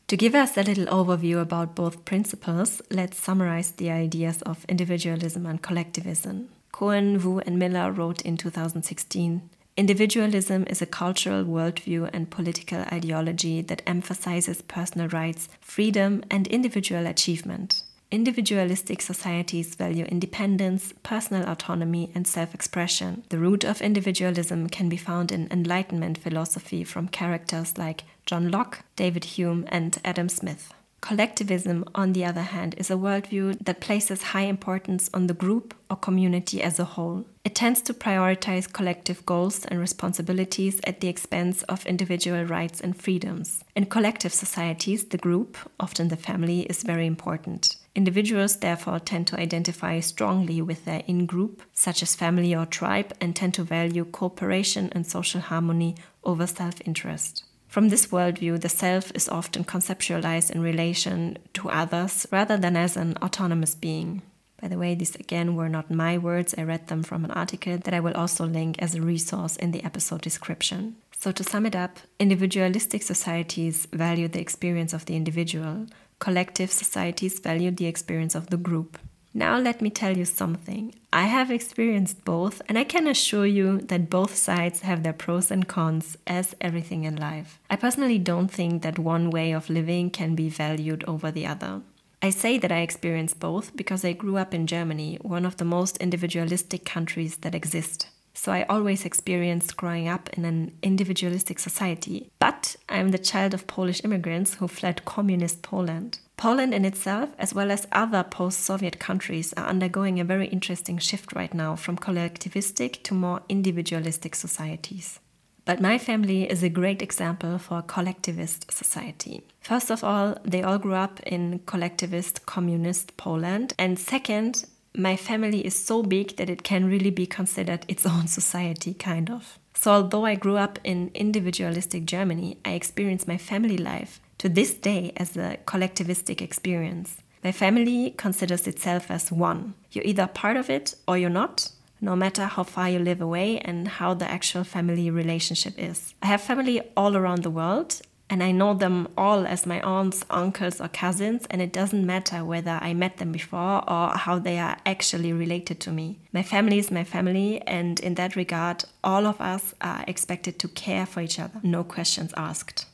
To 0.10 0.18
give 0.18 0.36
us 0.36 0.58
a 0.58 0.63
little 0.63 0.88
overview 0.88 1.40
about 1.42 1.74
both 1.74 2.04
principles, 2.04 2.82
let's 2.92 3.18
summarize 3.18 3.72
the 3.72 3.92
ideas 3.92 4.42
of 4.42 4.66
individualism 4.68 5.46
and 5.46 5.62
collectivism. 5.62 6.50
Cohen, 6.74 7.24
Wu, 7.24 7.40
and 7.40 7.58
Miller 7.58 7.94
wrote 7.94 8.22
in 8.24 8.36
2016 8.36 9.50
Individualism 9.78 10.66
is 10.68 10.82
a 10.82 10.86
cultural 10.86 11.46
worldview 11.46 12.10
and 12.12 12.30
political 12.30 12.82
ideology 12.92 13.62
that 13.62 13.82
emphasizes 13.88 14.62
personal 14.62 15.08
rights, 15.08 15.48
freedom, 15.62 16.24
and 16.30 16.46
individual 16.48 17.08
achievement. 17.08 17.84
Individualistic 18.12 19.01
societies 19.01 19.75
value 19.75 20.04
independence, 20.04 20.94
personal 21.01 21.48
autonomy, 21.48 22.12
and 22.13 22.28
self 22.28 22.54
expression. 22.54 23.24
The 23.30 23.38
root 23.38 23.63
of 23.63 23.82
individualism 23.82 24.68
can 24.68 24.90
be 24.90 24.98
found 24.98 25.32
in 25.32 25.48
Enlightenment 25.50 26.18
philosophy 26.18 26.84
from 26.84 27.08
characters 27.08 27.78
like 27.78 28.04
John 28.25 28.51
Locke, 28.51 28.84
David 28.98 29.24
Hume, 29.24 29.63
and 29.70 29.98
Adam 30.04 30.28
Smith. 30.28 30.74
Collectivism, 31.01 31.84
on 31.96 32.13
the 32.13 32.24
other 32.24 32.43
hand, 32.43 32.75
is 32.77 32.91
a 32.91 32.96
worldview 32.96 33.58
that 33.65 33.81
places 33.81 34.22
high 34.22 34.43
importance 34.43 35.10
on 35.13 35.25
the 35.25 35.34
group 35.34 35.74
or 35.89 35.98
community 35.98 36.62
as 36.62 36.79
a 36.79 36.86
whole. 36.86 37.25
It 37.43 37.55
tends 37.55 37.81
to 37.84 37.93
prioritize 37.93 38.72
collective 38.72 39.25
goals 39.25 39.65
and 39.65 39.79
responsibilities 39.79 40.79
at 40.84 41.01
the 41.01 41.08
expense 41.08 41.63
of 41.63 41.88
individual 41.88 42.46
rights 42.46 42.79
and 42.79 42.96
freedoms. 42.96 43.63
In 43.75 43.88
collective 43.88 44.31
societies, 44.31 45.05
the 45.05 45.17
group, 45.17 45.58
often 45.79 46.10
the 46.10 46.15
family, 46.15 46.62
is 46.62 46.84
very 46.84 47.08
important. 47.08 47.77
Individuals 47.96 48.58
therefore 48.58 49.00
tend 49.00 49.25
to 49.27 49.39
identify 49.39 50.00
strongly 50.00 50.62
with 50.62 50.86
their 50.86 51.01
in 51.08 51.25
group, 51.25 51.63
such 51.74 52.03
as 52.03 52.15
family 52.15 52.55
or 52.55 52.67
tribe, 52.67 53.12
and 53.20 53.36
tend 53.36 53.55
to 53.55 53.63
value 53.63 54.05
cooperation 54.05 54.89
and 54.93 55.05
social 55.08 55.41
harmony 55.41 55.96
over 56.24 56.46
self 56.46 56.79
interest. 56.86 57.43
From 57.72 57.88
this 57.88 58.08
worldview, 58.08 58.60
the 58.60 58.68
self 58.68 59.13
is 59.16 59.30
often 59.30 59.63
conceptualized 59.63 60.51
in 60.51 60.62
relation 60.62 61.38
to 61.54 61.70
others 61.70 62.28
rather 62.30 62.58
than 62.58 62.75
as 62.75 62.98
an 62.98 63.16
autonomous 63.22 63.75
being. 63.75 64.24
By 64.62 64.68
the 64.68 64.78
way, 64.78 64.94
these 64.94 65.16
again 65.16 65.56
were 65.56 65.70
not 65.70 65.90
my 65.90 66.18
words, 66.18 66.54
I 66.58 66.63
read 66.63 66.90
them 66.90 67.01
from 67.01 67.24
an 67.24 67.32
article 67.32 67.78
that 67.78 67.94
I 67.94 68.01
will 68.01 68.13
also 68.13 68.46
link 68.46 68.75
as 68.80 68.94
a 68.94 69.01
resource 69.01 69.56
in 69.56 69.72
the 69.72 69.86
episode 69.86 70.20
description. 70.20 70.98
So, 71.18 71.32
to 71.32 71.46
sum 71.46 71.66
it 71.66 71.74
up, 71.74 72.00
individualistic 72.20 73.04
societies 73.04 73.86
value 73.94 74.28
the 74.28 74.42
experience 74.42 74.92
of 74.92 75.06
the 75.06 75.16
individual, 75.16 75.88
collective 76.20 76.74
societies 76.74 77.40
value 77.40 77.72
the 77.72 77.88
experience 77.88 78.36
of 78.36 78.48
the 78.48 78.58
group. 78.58 78.98
Now, 79.33 79.57
let 79.57 79.81
me 79.81 79.89
tell 79.89 80.17
you 80.17 80.25
something. 80.25 80.93
I 81.13 81.23
have 81.23 81.51
experienced 81.51 82.25
both, 82.25 82.61
and 82.67 82.77
I 82.77 82.83
can 82.83 83.07
assure 83.07 83.45
you 83.45 83.79
that 83.79 84.09
both 84.09 84.35
sides 84.35 84.81
have 84.81 85.03
their 85.03 85.13
pros 85.13 85.50
and 85.50 85.67
cons, 85.67 86.17
as 86.27 86.53
everything 86.59 87.05
in 87.05 87.15
life. 87.15 87.59
I 87.69 87.77
personally 87.77 88.19
don't 88.19 88.50
think 88.50 88.81
that 88.81 89.00
one 89.00 89.29
way 89.29 89.53
of 89.53 89.69
living 89.69 90.09
can 90.09 90.35
be 90.35 90.50
valued 90.50 91.05
over 91.07 91.31
the 91.31 91.47
other. 91.47 91.81
I 92.21 92.29
say 92.29 92.59
that 92.59 92.71
I 92.71 92.81
experienced 92.81 93.39
both 93.39 93.75
because 93.75 94.05
I 94.05 94.13
grew 94.13 94.38
up 94.38 94.53
in 94.53 94.67
Germany, 94.67 95.17
one 95.21 95.45
of 95.45 95.57
the 95.57 95.65
most 95.65 95.97
individualistic 95.97 96.85
countries 96.85 97.38
that 97.38 97.55
exist. 97.55 98.09
So 98.33 98.51
I 98.51 98.63
always 98.69 99.05
experienced 99.05 99.77
growing 99.77 100.07
up 100.07 100.29
in 100.38 100.45
an 100.45 100.71
individualistic 100.81 101.59
society. 101.59 102.29
But 102.39 102.75
I'm 102.89 103.09
the 103.09 103.17
child 103.17 103.53
of 103.53 103.67
Polish 103.67 104.03
immigrants 104.03 104.55
who 104.55 104.67
fled 104.67 105.05
communist 105.05 105.61
Poland. 105.61 106.19
Poland 106.38 106.73
in 106.73 106.85
itself, 106.85 107.29
as 107.38 107.53
well 107.53 107.69
as 107.69 107.88
other 107.91 108.23
post 108.23 108.61
Soviet 108.61 109.00
countries, 109.00 109.53
are 109.53 109.67
undergoing 109.67 110.19
a 110.19 110.23
very 110.23 110.47
interesting 110.47 110.97
shift 110.97 111.33
right 111.33 111.53
now 111.53 111.75
from 111.75 111.97
collectivistic 111.97 113.03
to 113.03 113.13
more 113.13 113.41
individualistic 113.47 114.33
societies. 114.33 115.19
But 115.63 115.79
my 115.79 116.00
family 116.00 116.50
is 116.50 116.63
a 116.63 116.69
great 116.69 117.01
example 117.03 117.59
for 117.59 117.77
a 117.77 117.83
collectivist 117.83 118.71
society. 118.71 119.43
First 119.59 119.91
of 119.91 120.03
all, 120.03 120.35
they 120.43 120.63
all 120.63 120.79
grew 120.79 120.95
up 120.95 121.19
in 121.19 121.59
collectivist 121.67 122.47
communist 122.47 123.15
Poland. 123.17 123.73
And 123.77 124.00
second, 124.00 124.65
my 124.95 125.15
family 125.15 125.65
is 125.65 125.75
so 125.75 126.03
big 126.03 126.36
that 126.38 126.50
it 126.50 126.63
can 126.63 126.86
really 126.86 127.12
be 127.12 127.25
considered 127.25 127.86
its 127.88 128.05
own 128.05 128.27
society, 128.39 128.93
kind 128.93 129.29
of. 129.29 129.57
So, 129.74 129.91
although 129.91 130.25
I 130.25 130.36
grew 130.36 130.57
up 130.57 130.79
in 130.83 131.12
individualistic 131.13 132.05
Germany, 132.05 132.57
I 132.65 132.71
experience 132.71 133.27
my 133.27 133.38
family 133.38 133.77
life 133.77 134.19
to 134.39 134.50
this 134.50 134.74
day 134.74 135.13
as 135.17 135.38
a 135.38 135.57
collectivistic 135.65 136.41
experience. 136.41 137.17
My 137.43 137.51
family 137.51 138.12
considers 138.17 138.67
itself 138.67 139.10
as 139.10 139.31
one. 139.31 139.74
You're 139.91 140.03
either 140.03 140.27
part 140.27 140.57
of 140.57 140.69
it 140.69 140.95
or 141.07 141.17
you're 141.17 141.29
not, 141.29 141.71
no 142.00 142.15
matter 142.15 142.45
how 142.45 142.63
far 142.63 142.89
you 142.89 143.00
live 143.00 143.21
away 143.21 143.60
and 143.60 143.88
how 143.88 144.13
the 144.13 144.29
actual 144.29 144.63
family 144.63 145.10
relationship 145.10 145.74
is. 145.77 146.13
I 146.21 146.27
have 146.27 146.41
family 146.41 146.81
all 146.98 147.15
around 147.15 147.43
the 147.43 147.50
world, 147.50 148.01
and 148.31 148.41
I 148.41 148.51
know 148.51 148.73
them 148.73 149.09
all 149.17 149.45
as 149.45 149.65
my 149.65 149.81
aunts, 149.81 150.23
uncles, 150.29 150.79
or 150.79 150.88
cousins, 150.88 151.45
and 151.50 151.61
it 151.61 151.73
doesn't 151.73 152.05
matter 152.05 152.45
whether 152.45 152.79
I 152.81 152.93
met 152.93 153.17
them 153.17 153.33
before 153.33 153.83
or 153.88 154.17
how 154.17 154.39
they 154.39 154.57
are 154.57 154.77
actually 154.85 155.33
related 155.33 155.81
to 155.81 155.91
me. 155.91 156.19
My 156.31 156.41
family 156.41 156.79
is 156.79 156.89
my 156.89 157.03
family, 157.03 157.61
and 157.67 158.00
in 158.00 158.15
that 158.15 158.38
regard, 158.38 158.85
all 159.03 159.27
of 159.27 159.41
us 159.41 159.75
are 159.81 160.05
expected 160.07 160.57
to 160.59 160.69
care 160.69 161.05
for 161.05 161.19
each 161.19 161.39
other, 161.39 161.59
no 161.61 161.83
questions 161.83 162.33
asked. 162.38 162.85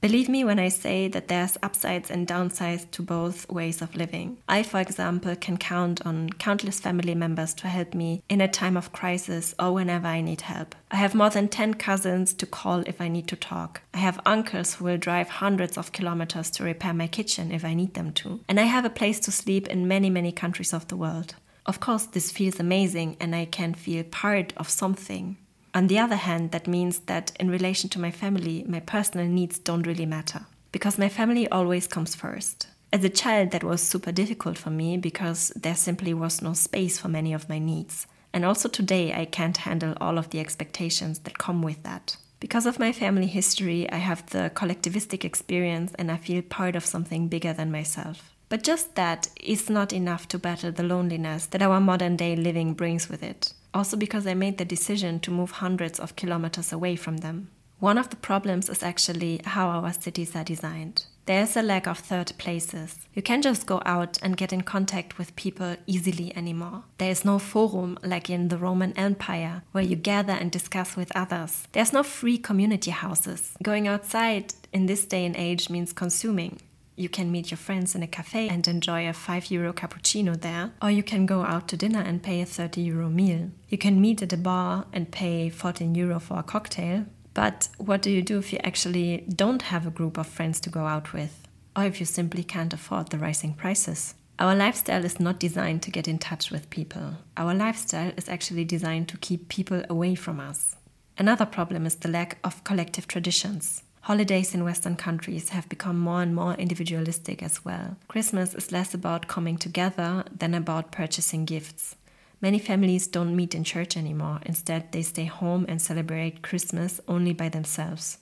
Believe 0.00 0.30
me 0.30 0.44
when 0.44 0.58
I 0.58 0.68
say 0.68 1.08
that 1.08 1.28
there's 1.28 1.58
upsides 1.62 2.10
and 2.10 2.26
downsides 2.26 2.90
to 2.92 3.02
both 3.02 3.46
ways 3.50 3.82
of 3.82 3.94
living. 3.94 4.38
I, 4.48 4.62
for 4.62 4.80
example, 4.80 5.36
can 5.36 5.58
count 5.58 6.00
on 6.06 6.30
countless 6.30 6.80
family 6.80 7.14
members 7.14 7.52
to 7.54 7.68
help 7.68 7.92
me 7.92 8.22
in 8.30 8.40
a 8.40 8.48
time 8.48 8.78
of 8.78 8.94
crisis 8.94 9.54
or 9.58 9.74
whenever 9.74 10.06
I 10.06 10.22
need 10.22 10.40
help. 10.40 10.74
I 10.90 10.96
have 10.96 11.14
more 11.14 11.28
than 11.28 11.48
10 11.48 11.74
cousins 11.74 12.32
to 12.34 12.46
call 12.46 12.80
if 12.86 12.98
I 12.98 13.08
need 13.08 13.28
to 13.28 13.36
talk. 13.36 13.82
I 13.92 13.98
have 13.98 14.18
uncles 14.24 14.74
who 14.74 14.86
will 14.86 14.96
drive 14.96 15.28
hundreds 15.28 15.76
of 15.76 15.92
kilometers 15.92 16.50
to 16.52 16.64
repair 16.64 16.94
my 16.94 17.06
kitchen 17.06 17.52
if 17.52 17.62
I 17.62 17.74
need 17.74 17.92
them 17.92 18.12
to. 18.12 18.40
And 18.48 18.58
I 18.58 18.64
have 18.64 18.86
a 18.86 18.90
place 18.90 19.20
to 19.20 19.30
sleep 19.30 19.68
in 19.68 19.86
many, 19.86 20.08
many 20.08 20.32
countries 20.32 20.72
of 20.72 20.88
the 20.88 20.96
world. 20.96 21.34
Of 21.66 21.78
course, 21.78 22.06
this 22.06 22.32
feels 22.32 22.58
amazing 22.58 23.18
and 23.20 23.34
I 23.34 23.44
can 23.44 23.74
feel 23.74 24.04
part 24.04 24.54
of 24.56 24.70
something. 24.70 25.36
On 25.72 25.86
the 25.86 25.98
other 25.98 26.16
hand, 26.16 26.50
that 26.50 26.66
means 26.66 27.00
that 27.00 27.32
in 27.38 27.50
relation 27.50 27.88
to 27.90 28.00
my 28.00 28.10
family, 28.10 28.64
my 28.66 28.80
personal 28.80 29.26
needs 29.26 29.58
don't 29.58 29.86
really 29.86 30.06
matter. 30.06 30.46
Because 30.72 30.98
my 30.98 31.08
family 31.08 31.48
always 31.48 31.86
comes 31.86 32.14
first. 32.14 32.66
As 32.92 33.04
a 33.04 33.08
child, 33.08 33.52
that 33.52 33.62
was 33.62 33.80
super 33.80 34.10
difficult 34.10 34.58
for 34.58 34.70
me 34.70 34.96
because 34.96 35.52
there 35.54 35.76
simply 35.76 36.12
was 36.12 36.42
no 36.42 36.54
space 36.54 36.98
for 36.98 37.08
many 37.08 37.32
of 37.32 37.48
my 37.48 37.60
needs. 37.60 38.08
And 38.32 38.44
also 38.44 38.68
today, 38.68 39.12
I 39.12 39.26
can't 39.26 39.58
handle 39.58 39.94
all 40.00 40.18
of 40.18 40.30
the 40.30 40.40
expectations 40.40 41.20
that 41.20 41.38
come 41.38 41.62
with 41.62 41.82
that. 41.84 42.16
Because 42.40 42.66
of 42.66 42.78
my 42.80 42.90
family 42.90 43.26
history, 43.26 43.90
I 43.92 43.96
have 43.96 44.28
the 44.30 44.50
collectivistic 44.54 45.24
experience 45.24 45.92
and 45.96 46.10
I 46.10 46.16
feel 46.16 46.42
part 46.42 46.74
of 46.74 46.86
something 46.86 47.28
bigger 47.28 47.52
than 47.52 47.70
myself. 47.70 48.32
But 48.48 48.64
just 48.64 48.96
that 48.96 49.28
is 49.40 49.70
not 49.70 49.92
enough 49.92 50.26
to 50.28 50.38
battle 50.38 50.72
the 50.72 50.82
loneliness 50.82 51.46
that 51.46 51.62
our 51.62 51.80
modern 51.80 52.16
day 52.16 52.34
living 52.34 52.74
brings 52.74 53.08
with 53.08 53.22
it 53.22 53.52
also 53.74 53.96
because 53.96 54.26
I 54.26 54.34
made 54.34 54.58
the 54.58 54.64
decision 54.64 55.20
to 55.20 55.30
move 55.30 55.52
hundreds 55.52 56.00
of 56.00 56.16
kilometers 56.16 56.72
away 56.72 56.96
from 56.96 57.18
them. 57.18 57.50
One 57.78 57.96
of 57.96 58.10
the 58.10 58.16
problems 58.16 58.68
is 58.68 58.82
actually 58.82 59.40
how 59.44 59.68
our 59.68 59.92
cities 59.92 60.36
are 60.36 60.44
designed. 60.44 61.06
There 61.24 61.42
is 61.42 61.56
a 61.56 61.62
lack 61.62 61.86
of 61.86 61.98
third 61.98 62.32
places. 62.38 62.96
You 63.14 63.22
can't 63.22 63.44
just 63.44 63.66
go 63.66 63.80
out 63.86 64.18
and 64.20 64.36
get 64.36 64.52
in 64.52 64.62
contact 64.62 65.16
with 65.16 65.36
people 65.36 65.76
easily 65.86 66.36
anymore. 66.36 66.84
There 66.98 67.10
is 67.10 67.24
no 67.24 67.38
forum 67.38 67.98
like 68.02 68.28
in 68.28 68.48
the 68.48 68.58
Roman 68.58 68.92
Empire 68.98 69.62
where 69.72 69.84
you 69.84 69.96
gather 69.96 70.32
and 70.32 70.50
discuss 70.50 70.96
with 70.96 71.14
others. 71.14 71.68
There's 71.72 71.92
no 71.92 72.02
free 72.02 72.36
community 72.36 72.90
houses. 72.90 73.52
Going 73.62 73.86
outside 73.86 74.54
in 74.72 74.86
this 74.86 75.04
day 75.04 75.24
and 75.24 75.36
age 75.36 75.70
means 75.70 75.92
consuming. 75.92 76.60
You 77.00 77.08
can 77.08 77.32
meet 77.32 77.50
your 77.50 77.56
friends 77.56 77.94
in 77.94 78.02
a 78.02 78.06
cafe 78.06 78.50
and 78.50 78.68
enjoy 78.68 79.08
a 79.08 79.14
5 79.14 79.50
euro 79.50 79.72
cappuccino 79.72 80.38
there, 80.38 80.72
or 80.82 80.90
you 80.90 81.02
can 81.02 81.24
go 81.24 81.40
out 81.44 81.66
to 81.68 81.76
dinner 81.78 82.02
and 82.02 82.22
pay 82.22 82.42
a 82.42 82.44
30 82.44 82.82
euro 82.82 83.08
meal. 83.08 83.48
You 83.70 83.78
can 83.78 84.02
meet 84.02 84.20
at 84.20 84.34
a 84.34 84.36
bar 84.36 84.84
and 84.92 85.10
pay 85.10 85.48
14 85.48 85.94
euro 85.94 86.20
for 86.20 86.38
a 86.38 86.42
cocktail. 86.42 87.06
But 87.32 87.70
what 87.78 88.02
do 88.02 88.10
you 88.10 88.20
do 88.20 88.36
if 88.38 88.52
you 88.52 88.58
actually 88.62 89.24
don't 89.34 89.62
have 89.62 89.86
a 89.86 89.90
group 89.90 90.18
of 90.18 90.26
friends 90.26 90.60
to 90.60 90.68
go 90.68 90.84
out 90.86 91.14
with? 91.14 91.48
Or 91.74 91.84
if 91.84 92.00
you 92.00 92.04
simply 92.04 92.44
can't 92.44 92.74
afford 92.74 93.08
the 93.08 93.16
rising 93.16 93.54
prices? 93.54 94.12
Our 94.38 94.54
lifestyle 94.54 95.06
is 95.06 95.18
not 95.18 95.40
designed 95.40 95.80
to 95.84 95.90
get 95.90 96.06
in 96.06 96.18
touch 96.18 96.50
with 96.50 96.68
people. 96.68 97.14
Our 97.34 97.54
lifestyle 97.54 98.12
is 98.18 98.28
actually 98.28 98.66
designed 98.66 99.08
to 99.08 99.16
keep 99.16 99.48
people 99.48 99.84
away 99.88 100.16
from 100.16 100.38
us. 100.38 100.76
Another 101.16 101.46
problem 101.46 101.86
is 101.86 101.94
the 101.94 102.08
lack 102.08 102.36
of 102.44 102.62
collective 102.62 103.08
traditions. 103.08 103.84
Holidays 104.02 104.54
in 104.54 104.64
Western 104.64 104.96
countries 104.96 105.50
have 105.50 105.68
become 105.68 105.98
more 105.98 106.22
and 106.22 106.34
more 106.34 106.54
individualistic 106.54 107.42
as 107.42 107.64
well. 107.64 107.96
Christmas 108.08 108.54
is 108.54 108.72
less 108.72 108.94
about 108.94 109.28
coming 109.28 109.58
together 109.58 110.24
than 110.36 110.54
about 110.54 110.90
purchasing 110.90 111.44
gifts. 111.44 111.96
Many 112.40 112.58
families 112.58 113.06
don't 113.06 113.36
meet 113.36 113.54
in 113.54 113.64
church 113.64 113.98
anymore. 113.98 114.40
Instead, 114.46 114.92
they 114.92 115.02
stay 115.02 115.26
home 115.26 115.66
and 115.68 115.82
celebrate 115.82 116.40
Christmas 116.40 117.00
only 117.06 117.34
by 117.34 117.50
themselves. 117.50 118.18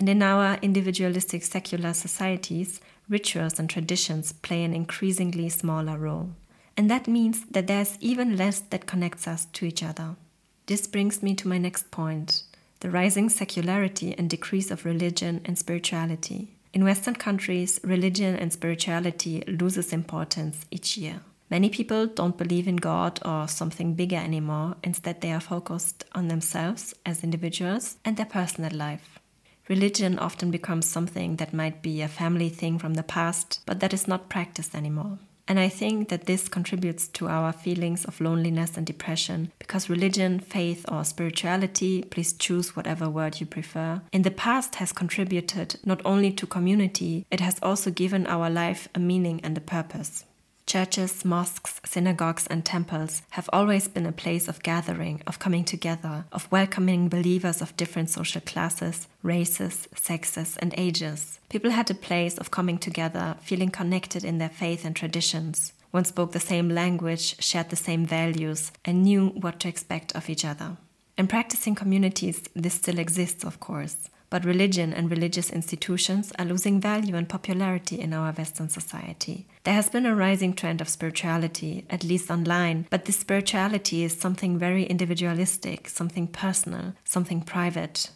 And 0.00 0.08
in 0.08 0.22
our 0.22 0.58
individualistic 0.62 1.44
secular 1.44 1.92
societies, 1.94 2.80
rituals 3.08 3.60
and 3.60 3.70
traditions 3.70 4.32
play 4.32 4.64
an 4.64 4.74
increasingly 4.74 5.48
smaller 5.48 5.96
role. 5.96 6.30
And 6.76 6.90
that 6.90 7.06
means 7.06 7.44
that 7.50 7.68
there's 7.68 7.98
even 8.00 8.36
less 8.36 8.60
that 8.60 8.86
connects 8.86 9.28
us 9.28 9.46
to 9.52 9.66
each 9.66 9.82
other. 9.82 10.16
This 10.66 10.86
brings 10.88 11.22
me 11.22 11.34
to 11.36 11.48
my 11.48 11.58
next 11.58 11.90
point 11.90 12.42
the 12.80 12.90
rising 12.90 13.28
secularity 13.28 14.14
and 14.16 14.28
decrease 14.28 14.70
of 14.70 14.84
religion 14.84 15.40
and 15.44 15.58
spirituality. 15.58 16.48
In 16.72 16.84
Western 16.84 17.14
countries, 17.14 17.80
religion 17.82 18.36
and 18.36 18.52
spirituality 18.52 19.42
loses 19.46 19.92
importance 19.92 20.64
each 20.70 20.96
year. 20.96 21.20
Many 21.50 21.68
people 21.68 22.06
don't 22.06 22.38
believe 22.38 22.68
in 22.68 22.76
God 22.76 23.20
or 23.24 23.48
something 23.48 23.94
bigger 23.94 24.16
anymore. 24.16 24.76
Instead, 24.84 25.20
they 25.20 25.32
are 25.32 25.40
focused 25.40 26.04
on 26.12 26.28
themselves 26.28 26.94
as 27.04 27.24
individuals 27.24 27.96
and 28.04 28.16
their 28.16 28.26
personal 28.26 28.72
life. 28.72 29.18
Religion 29.68 30.18
often 30.18 30.50
becomes 30.50 30.86
something 30.86 31.36
that 31.36 31.52
might 31.52 31.82
be 31.82 32.02
a 32.02 32.08
family 32.08 32.48
thing 32.48 32.78
from 32.78 32.94
the 32.94 33.02
past, 33.02 33.60
but 33.66 33.80
that 33.80 33.92
is 33.92 34.06
not 34.06 34.28
practiced 34.28 34.74
anymore. 34.74 35.18
And 35.50 35.58
I 35.58 35.68
think 35.68 36.10
that 36.10 36.26
this 36.26 36.48
contributes 36.48 37.08
to 37.08 37.26
our 37.26 37.52
feelings 37.52 38.04
of 38.04 38.20
loneliness 38.20 38.76
and 38.76 38.86
depression 38.86 39.50
because 39.58 39.90
religion, 39.90 40.38
faith, 40.38 40.86
or 40.88 41.02
spirituality, 41.02 42.02
please 42.04 42.32
choose 42.32 42.76
whatever 42.76 43.10
word 43.10 43.40
you 43.40 43.46
prefer, 43.46 44.00
in 44.12 44.22
the 44.22 44.30
past 44.30 44.76
has 44.76 44.92
contributed 44.92 45.74
not 45.84 46.02
only 46.04 46.30
to 46.30 46.46
community, 46.46 47.26
it 47.32 47.40
has 47.40 47.58
also 47.64 47.90
given 47.90 48.28
our 48.28 48.48
life 48.48 48.88
a 48.94 49.00
meaning 49.00 49.40
and 49.42 49.58
a 49.58 49.60
purpose. 49.60 50.24
Churches, 50.70 51.24
mosques, 51.24 51.80
synagogues, 51.84 52.46
and 52.46 52.64
temples 52.64 53.22
have 53.30 53.50
always 53.52 53.88
been 53.88 54.06
a 54.06 54.12
place 54.12 54.46
of 54.46 54.62
gathering, 54.62 55.20
of 55.26 55.40
coming 55.40 55.64
together, 55.64 56.26
of 56.30 56.46
welcoming 56.52 57.08
believers 57.08 57.60
of 57.60 57.76
different 57.76 58.08
social 58.08 58.40
classes, 58.40 59.08
races, 59.24 59.88
sexes, 59.96 60.56
and 60.58 60.72
ages. 60.78 61.40
People 61.48 61.72
had 61.72 61.90
a 61.90 61.94
place 61.94 62.38
of 62.38 62.52
coming 62.52 62.78
together, 62.78 63.34
feeling 63.40 63.70
connected 63.70 64.22
in 64.22 64.38
their 64.38 64.48
faith 64.48 64.84
and 64.84 64.94
traditions. 64.94 65.72
One 65.90 66.04
spoke 66.04 66.30
the 66.30 66.38
same 66.38 66.68
language, 66.68 67.42
shared 67.42 67.70
the 67.70 67.74
same 67.74 68.06
values, 68.06 68.70
and 68.84 69.02
knew 69.02 69.30
what 69.30 69.58
to 69.58 69.68
expect 69.68 70.14
of 70.14 70.30
each 70.30 70.44
other. 70.44 70.76
In 71.18 71.26
practicing 71.26 71.74
communities, 71.74 72.48
this 72.54 72.74
still 72.74 73.00
exists, 73.00 73.42
of 73.42 73.58
course 73.58 74.08
but 74.30 74.44
religion 74.44 74.92
and 74.92 75.10
religious 75.10 75.50
institutions 75.50 76.32
are 76.38 76.44
losing 76.44 76.80
value 76.80 77.16
and 77.16 77.28
popularity 77.28 78.00
in 78.00 78.12
our 78.12 78.32
Western 78.32 78.68
society. 78.68 79.46
There 79.64 79.74
has 79.74 79.90
been 79.90 80.06
a 80.06 80.14
rising 80.14 80.54
trend 80.54 80.80
of 80.80 80.88
spirituality, 80.88 81.84
at 81.90 82.04
least 82.04 82.30
online, 82.30 82.86
but 82.88 83.04
this 83.04 83.18
spirituality 83.18 84.04
is 84.04 84.16
something 84.16 84.58
very 84.58 84.84
individualistic, 84.84 85.88
something 85.88 86.28
personal, 86.28 86.94
something 87.04 87.42
private. 87.42 88.10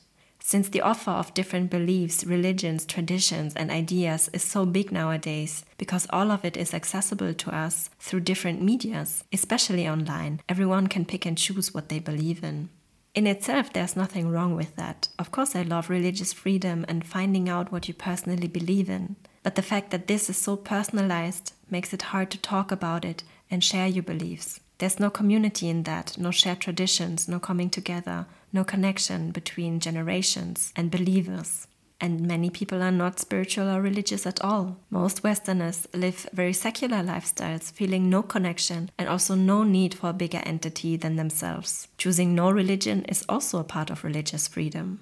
Since 0.46 0.68
the 0.68 0.82
offer 0.82 1.10
of 1.10 1.32
different 1.32 1.70
beliefs, 1.70 2.24
religions, 2.24 2.84
traditions, 2.84 3.54
and 3.54 3.70
ideas 3.70 4.28
is 4.34 4.44
so 4.44 4.66
big 4.66 4.92
nowadays, 4.92 5.64
because 5.78 6.06
all 6.10 6.30
of 6.30 6.44
it 6.44 6.54
is 6.56 6.74
accessible 6.74 7.32
to 7.32 7.54
us 7.54 7.88
through 7.98 8.20
different 8.20 8.60
medias, 8.60 9.24
especially 9.32 9.88
online, 9.88 10.42
everyone 10.46 10.88
can 10.88 11.06
pick 11.06 11.24
and 11.24 11.38
choose 11.38 11.72
what 11.72 11.88
they 11.88 11.98
believe 11.98 12.44
in. 12.44 12.68
In 13.14 13.28
itself, 13.28 13.72
there's 13.72 13.94
nothing 13.94 14.28
wrong 14.28 14.56
with 14.56 14.74
that. 14.74 15.06
Of 15.20 15.30
course, 15.30 15.54
I 15.54 15.62
love 15.62 15.88
religious 15.88 16.32
freedom 16.32 16.84
and 16.88 17.06
finding 17.06 17.48
out 17.48 17.70
what 17.70 17.86
you 17.86 17.94
personally 17.94 18.48
believe 18.48 18.90
in. 18.90 19.14
But 19.44 19.54
the 19.54 19.62
fact 19.62 19.90
that 19.92 20.08
this 20.08 20.28
is 20.28 20.36
so 20.36 20.56
personalized 20.56 21.52
makes 21.70 21.92
it 21.92 22.02
hard 22.02 22.30
to 22.32 22.38
talk 22.38 22.72
about 22.72 23.04
it 23.04 23.22
and 23.50 23.62
share 23.62 23.86
your 23.86 24.02
beliefs. 24.02 24.58
There's 24.78 24.98
no 24.98 25.10
community 25.10 25.68
in 25.68 25.84
that, 25.84 26.18
no 26.18 26.32
shared 26.32 26.60
traditions, 26.60 27.28
no 27.28 27.38
coming 27.38 27.70
together, 27.70 28.26
no 28.52 28.64
connection 28.64 29.30
between 29.30 29.78
generations 29.78 30.72
and 30.74 30.90
believers. 30.90 31.68
And 32.00 32.26
many 32.26 32.50
people 32.50 32.82
are 32.82 32.90
not 32.90 33.20
spiritual 33.20 33.68
or 33.68 33.80
religious 33.80 34.26
at 34.26 34.42
all. 34.42 34.76
Most 34.90 35.22
Westerners 35.22 35.86
live 35.94 36.28
very 36.32 36.52
secular 36.52 36.98
lifestyles, 36.98 37.72
feeling 37.72 38.10
no 38.10 38.22
connection 38.22 38.90
and 38.98 39.08
also 39.08 39.34
no 39.34 39.62
need 39.62 39.94
for 39.94 40.10
a 40.10 40.12
bigger 40.12 40.42
entity 40.44 40.96
than 40.96 41.16
themselves. 41.16 41.88
Choosing 41.96 42.34
no 42.34 42.50
religion 42.50 43.04
is 43.04 43.24
also 43.28 43.58
a 43.58 43.64
part 43.64 43.90
of 43.90 44.04
religious 44.04 44.48
freedom. 44.48 45.00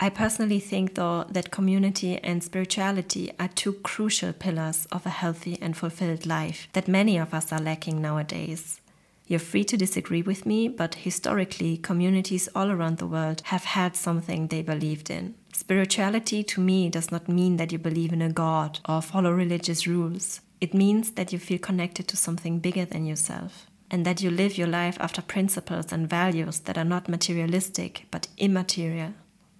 I 0.00 0.10
personally 0.10 0.60
think, 0.60 0.94
though, 0.94 1.24
that 1.28 1.50
community 1.50 2.18
and 2.18 2.44
spirituality 2.44 3.32
are 3.40 3.48
two 3.48 3.72
crucial 3.72 4.32
pillars 4.32 4.86
of 4.92 5.04
a 5.04 5.10
healthy 5.10 5.58
and 5.60 5.76
fulfilled 5.76 6.24
life 6.24 6.68
that 6.72 6.86
many 6.86 7.18
of 7.18 7.34
us 7.34 7.50
are 7.52 7.60
lacking 7.60 8.00
nowadays. 8.00 8.80
You're 9.28 9.38
free 9.38 9.64
to 9.64 9.76
disagree 9.76 10.22
with 10.22 10.46
me, 10.46 10.68
but 10.68 10.94
historically, 10.94 11.76
communities 11.76 12.48
all 12.54 12.70
around 12.70 12.96
the 12.96 13.06
world 13.06 13.42
have 13.44 13.64
had 13.64 13.94
something 13.94 14.46
they 14.46 14.62
believed 14.62 15.10
in. 15.10 15.34
Spirituality 15.52 16.42
to 16.44 16.62
me 16.62 16.88
does 16.88 17.12
not 17.12 17.28
mean 17.28 17.58
that 17.58 17.70
you 17.70 17.78
believe 17.78 18.14
in 18.14 18.22
a 18.22 18.32
god 18.32 18.80
or 18.88 19.02
follow 19.02 19.30
religious 19.30 19.86
rules. 19.86 20.40
It 20.62 20.72
means 20.72 21.10
that 21.12 21.30
you 21.30 21.38
feel 21.38 21.58
connected 21.58 22.08
to 22.08 22.16
something 22.16 22.58
bigger 22.58 22.86
than 22.86 23.04
yourself 23.04 23.66
and 23.90 24.06
that 24.06 24.22
you 24.22 24.30
live 24.30 24.56
your 24.56 24.66
life 24.66 24.96
after 24.98 25.20
principles 25.20 25.92
and 25.92 26.08
values 26.08 26.60
that 26.60 26.78
are 26.78 26.84
not 26.84 27.08
materialistic 27.08 28.06
but 28.10 28.28
immaterial. 28.38 29.12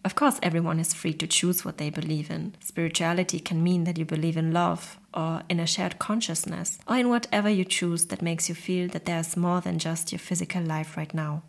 Of 0.05 0.15
course, 0.15 0.39
everyone 0.43 0.79
is 0.79 0.95
free 0.95 1.13
to 1.15 1.27
choose 1.27 1.65
what 1.65 1.79
they 1.79 1.91
believe 1.91 2.31
in. 2.31 2.55
Spirituality 2.61 3.41
can 3.41 3.63
mean 3.63 3.85
that 3.85 3.99
you 3.99 4.05
believe 4.05 4.37
in 4.37 4.53
love, 4.53 4.99
or 5.13 5.43
in 5.49 5.61
a 5.61 5.67
shared 5.67 5.99
consciousness, 5.99 6.79
or 6.87 6.97
in 6.97 7.09
whatever 7.09 7.51
you 7.51 7.65
choose 7.65 8.07
that 8.07 8.23
makes 8.23 8.49
you 8.49 8.55
feel 8.55 8.89
that 8.89 9.05
there's 9.05 9.37
more 9.37 9.61
than 9.61 9.79
just 9.79 10.13
your 10.13 10.19
physical 10.19 10.63
life 10.63 10.97
right 10.97 11.13
now. 11.13 11.43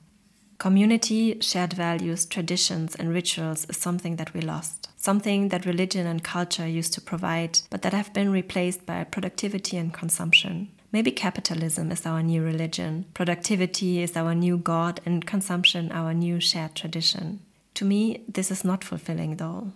Community, 0.58 1.40
shared 1.40 1.72
values, 1.72 2.26
traditions, 2.26 2.94
and 2.96 3.14
rituals 3.14 3.66
is 3.70 3.78
something 3.78 4.18
that 4.18 4.34
we 4.34 4.42
lost. 4.42 4.90
Something 4.98 5.48
that 5.50 5.66
religion 5.66 6.06
and 6.06 6.22
culture 6.22 6.68
used 6.68 6.94
to 6.96 7.02
provide, 7.02 7.60
but 7.70 7.84
that 7.84 7.94
have 7.94 8.12
been 8.12 8.30
replaced 8.30 8.86
by 8.86 9.06
productivity 9.06 9.78
and 9.78 9.94
consumption. 9.94 10.70
Maybe 10.92 11.12
capitalism 11.12 11.92
is 11.92 12.06
our 12.06 12.22
new 12.22 12.44
religion, 12.44 13.06
productivity 13.14 14.02
is 14.02 14.18
our 14.18 14.36
new 14.36 14.58
God, 14.58 15.00
and 15.06 15.26
consumption 15.26 15.94
our 15.94 16.14
new 16.14 16.42
shared 16.42 16.76
tradition. 16.76 17.40
To 17.80 17.86
me, 17.86 18.26
this 18.28 18.52
is 18.52 18.66
not 18.66 18.84
fulfilling 18.84 19.38
though. 19.38 19.72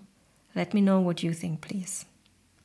Let 0.55 0.73
me 0.73 0.81
know 0.81 0.99
what 0.99 1.23
you 1.23 1.31
think, 1.31 1.61
please. 1.61 2.03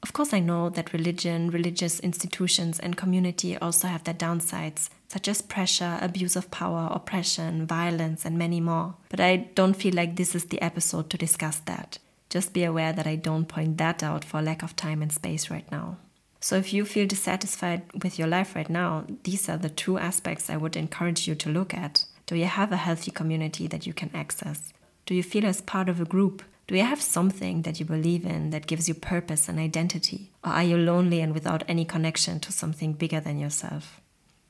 Of 0.03 0.13
course, 0.13 0.35
I 0.35 0.41
know 0.41 0.69
that 0.71 0.93
religion, 0.93 1.53
religious 1.53 2.01
institutions, 2.01 2.81
and 2.81 2.97
community 2.97 3.57
also 3.57 3.87
have 3.87 4.03
their 4.03 4.15
downsides, 4.15 4.91
such 5.07 5.29
as 5.29 5.41
pressure, 5.41 5.97
abuse 6.03 6.35
of 6.35 6.51
power, 6.51 6.89
oppression, 6.91 7.69
violence, 7.69 8.25
and 8.25 8.37
many 8.37 8.59
more. 8.59 8.97
But 9.11 9.21
I 9.21 9.37
don't 9.55 9.77
feel 9.77 9.95
like 9.95 10.17
this 10.17 10.35
is 10.35 10.47
the 10.47 10.61
episode 10.61 11.09
to 11.11 11.17
discuss 11.17 11.61
that. 11.67 11.99
Just 12.31 12.53
be 12.53 12.65
aware 12.65 12.93
that 12.93 13.07
I 13.07 13.15
don't 13.15 13.47
point 13.47 13.79
that 13.79 14.03
out 14.03 14.25
for 14.25 14.43
lack 14.43 14.65
of 14.65 14.75
time 14.75 15.03
and 15.03 15.13
space 15.13 15.51
right 15.51 15.71
now. 15.71 15.99
So, 16.41 16.57
if 16.57 16.73
you 16.73 16.85
feel 16.85 17.07
dissatisfied 17.07 17.83
with 18.03 18.19
your 18.19 18.27
life 18.27 18.57
right 18.57 18.69
now, 18.69 19.05
these 19.23 19.49
are 19.49 19.57
the 19.57 19.71
two 19.71 19.99
aspects 19.99 20.51
I 20.51 20.57
would 20.57 20.75
encourage 20.75 21.29
you 21.29 21.37
to 21.37 21.49
look 21.49 21.75
at. 21.75 22.07
Do 22.27 22.35
you 22.35 22.47
have 22.47 22.73
a 22.73 22.77
healthy 22.77 23.13
community 23.13 23.69
that 23.69 23.87
you 23.87 23.93
can 23.93 24.11
access? 24.13 24.73
Do 25.09 25.15
you 25.15 25.23
feel 25.23 25.47
as 25.47 25.63
part 25.63 25.89
of 25.89 26.03
a 26.03 26.05
group? 26.05 26.43
Do 26.67 26.77
you 26.77 26.83
have 26.83 27.01
something 27.01 27.63
that 27.63 27.81
you 27.81 27.87
believe 27.87 28.27
in 28.27 28.51
that 28.51 28.67
gives 28.67 28.89
you 28.89 28.95
purpose 28.95 29.49
and 29.49 29.59
identity? 29.59 30.33
Or 30.45 30.51
are 30.51 30.63
you 30.63 30.77
lonely 30.77 31.23
and 31.23 31.33
without 31.33 31.65
any 31.67 31.87
connection 31.87 32.41
to 32.41 32.53
something 32.53 32.93
bigger 32.93 33.19
than 33.19 33.39
yourself? 33.39 34.03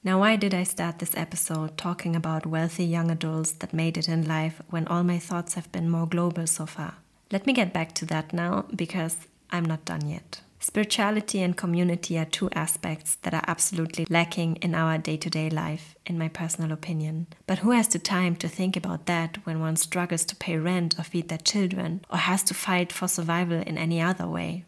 Now, 0.03 0.19
why 0.19 0.35
did 0.35 0.55
I 0.55 0.65
start 0.65 0.99
this 0.99 1.17
episode 1.17 1.79
talking 1.79 2.17
about 2.17 2.45
wealthy 2.45 2.85
young 2.85 3.09
adults 3.09 3.53
that 3.53 3.73
made 3.73 3.97
it 3.97 4.09
in 4.09 4.27
life 4.27 4.61
when 4.69 4.89
all 4.89 5.05
my 5.05 5.21
thoughts 5.21 5.55
have 5.55 5.71
been 5.71 5.89
more 5.89 6.09
global 6.09 6.49
so 6.49 6.67
far? 6.67 6.95
Let 7.31 7.47
me 7.47 7.53
get 7.53 7.73
back 7.73 7.95
to 7.95 8.07
that 8.07 8.33
now 8.33 8.65
because 8.75 9.17
I'm 9.51 9.65
not 9.65 9.85
done 9.85 10.09
yet. 10.09 10.41
Spirituality 10.61 11.41
and 11.41 11.57
community 11.57 12.19
are 12.19 12.25
two 12.25 12.51
aspects 12.53 13.15
that 13.23 13.33
are 13.33 13.45
absolutely 13.47 14.07
lacking 14.11 14.57
in 14.57 14.75
our 14.75 14.99
day 14.99 15.17
to 15.17 15.31
day 15.31 15.49
life, 15.49 15.95
in 16.05 16.19
my 16.19 16.29
personal 16.29 16.73
opinion. 16.73 17.27
But 17.47 17.59
who 17.59 17.71
has 17.71 17.89
the 17.89 17.99
time 17.99 18.35
to 18.37 18.49
think 18.49 18.77
about 18.77 19.07
that 19.07 19.39
when 19.45 19.61
one 19.61 19.77
struggles 19.77 20.25
to 20.27 20.37
pay 20.37 20.57
rent 20.57 20.99
or 20.99 21.05
feed 21.05 21.29
their 21.29 21.39
children, 21.39 22.05
or 22.11 22.19
has 22.19 22.43
to 22.45 22.55
fight 22.55 22.93
for 22.93 23.07
survival 23.07 23.63
in 23.63 23.79
any 23.79 24.01
other 24.01 24.27
way? 24.27 24.65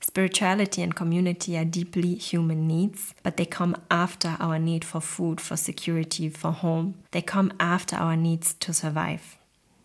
Spirituality 0.00 0.82
and 0.82 0.94
community 0.94 1.56
are 1.56 1.64
deeply 1.64 2.14
human 2.14 2.66
needs, 2.66 3.14
but 3.22 3.36
they 3.36 3.44
come 3.44 3.76
after 3.90 4.36
our 4.40 4.58
need 4.58 4.84
for 4.84 5.00
food, 5.00 5.40
for 5.40 5.56
security, 5.56 6.28
for 6.28 6.50
home. 6.50 6.94
They 7.12 7.22
come 7.22 7.52
after 7.60 7.96
our 7.96 8.16
needs 8.16 8.54
to 8.54 8.72
survive. 8.72 9.38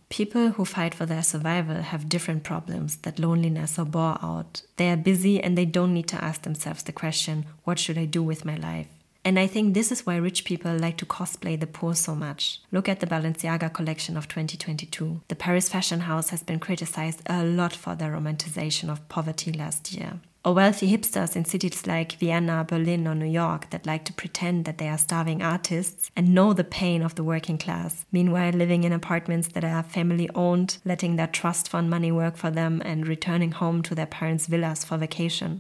People 0.10 0.52
who 0.52 0.64
fight 0.64 0.94
for 0.94 1.06
their 1.06 1.22
survival 1.22 1.82
have 1.82 2.08
different 2.08 2.44
problems 2.44 2.96
that 2.98 3.20
loneliness 3.20 3.78
or 3.78 3.86
bore 3.86 4.18
out. 4.24 4.62
They 4.78 4.90
are 4.90 4.98
busy 4.98 5.42
and 5.44 5.58
they 5.58 5.66
don't 5.66 5.94
need 5.94 6.08
to 6.08 6.24
ask 6.24 6.44
themselves 6.44 6.84
the 6.84 6.94
question, 6.94 7.46
What 7.66 7.78
should 7.78 7.98
I 7.98 8.06
do 8.06 8.24
with 8.24 8.46
my 8.46 8.56
life? 8.56 8.88
And 9.28 9.38
I 9.38 9.46
think 9.46 9.74
this 9.74 9.92
is 9.92 10.06
why 10.06 10.16
rich 10.16 10.46
people 10.46 10.74
like 10.78 10.96
to 11.00 11.06
cosplay 11.06 11.60
the 11.60 11.68
poor 11.68 11.96
so 11.96 12.16
much. 12.16 12.62
Look 12.72 12.88
at 12.88 13.02
the 13.02 13.08
Balenciaga 13.08 13.74
collection 13.74 14.16
of 14.16 14.30
2022. 14.30 15.20
The 15.28 15.36
Paris 15.36 15.68
fashion 15.68 16.00
house 16.00 16.30
has 16.30 16.44
been 16.44 16.60
criticized 16.60 17.24
a 17.26 17.44
lot 17.44 17.74
for 17.74 17.94
their 17.94 18.14
romanticization 18.14 18.90
of 18.90 19.06
poverty 19.10 19.52
last 19.52 19.92
year. 19.92 20.22
Or 20.46 20.54
wealthy 20.54 20.90
hipsters 20.90 21.36
in 21.36 21.44
cities 21.44 21.86
like 21.86 22.14
Vienna, 22.14 22.66
Berlin, 22.66 23.06
or 23.06 23.16
New 23.16 23.26
York 23.26 23.70
that 23.72 23.86
like 23.86 24.06
to 24.06 24.14
pretend 24.14 24.64
that 24.64 24.78
they 24.78 24.88
are 24.88 24.98
starving 24.98 25.42
artists 25.42 26.10
and 26.16 26.34
know 26.34 26.54
the 26.54 26.64
pain 26.64 27.02
of 27.02 27.16
the 27.16 27.24
working 27.26 27.58
class, 27.58 28.06
meanwhile 28.14 28.54
living 28.54 28.86
in 28.86 28.94
apartments 28.94 29.50
that 29.50 29.66
are 29.66 29.84
family 29.84 30.30
owned, 30.36 30.78
letting 30.86 31.18
their 31.18 31.28
trust 31.28 31.68
fund 31.68 31.90
money 31.90 32.14
work 32.14 32.38
for 32.38 32.50
them, 32.50 32.82
and 32.86 33.06
returning 33.06 33.52
home 33.52 33.84
to 33.84 33.94
their 33.94 34.06
parents' 34.06 34.48
villas 34.48 34.86
for 34.86 34.96
vacation. 34.98 35.60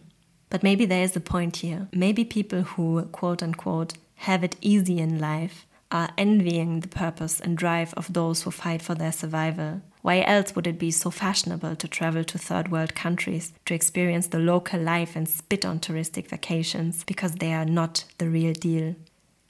But 0.49 0.63
maybe 0.63 0.85
there 0.85 1.03
is 1.03 1.15
a 1.15 1.19
point 1.19 1.57
here. 1.57 1.87
Maybe 1.91 2.23
people 2.23 2.61
who, 2.61 3.01
quote 3.11 3.43
unquote, 3.43 3.93
have 4.15 4.43
it 4.43 4.55
easy 4.61 4.99
in 4.99 5.19
life 5.19 5.65
are 5.91 6.09
envying 6.17 6.81
the 6.81 6.87
purpose 6.87 7.39
and 7.39 7.57
drive 7.57 7.93
of 7.93 8.11
those 8.11 8.43
who 8.43 8.51
fight 8.51 8.81
for 8.81 8.95
their 8.95 9.11
survival. 9.11 9.81
Why 10.01 10.21
else 10.21 10.55
would 10.55 10.67
it 10.67 10.79
be 10.79 10.91
so 10.91 11.09
fashionable 11.09 11.75
to 11.75 11.87
travel 11.87 12.23
to 12.25 12.37
third 12.37 12.71
world 12.71 12.95
countries 12.95 13.53
to 13.65 13.73
experience 13.73 14.27
the 14.27 14.39
local 14.39 14.79
life 14.79 15.15
and 15.15 15.27
spit 15.27 15.65
on 15.65 15.79
touristic 15.79 16.27
vacations 16.27 17.03
because 17.03 17.35
they 17.35 17.53
are 17.53 17.65
not 17.65 18.05
the 18.17 18.29
real 18.29 18.53
deal? 18.53 18.95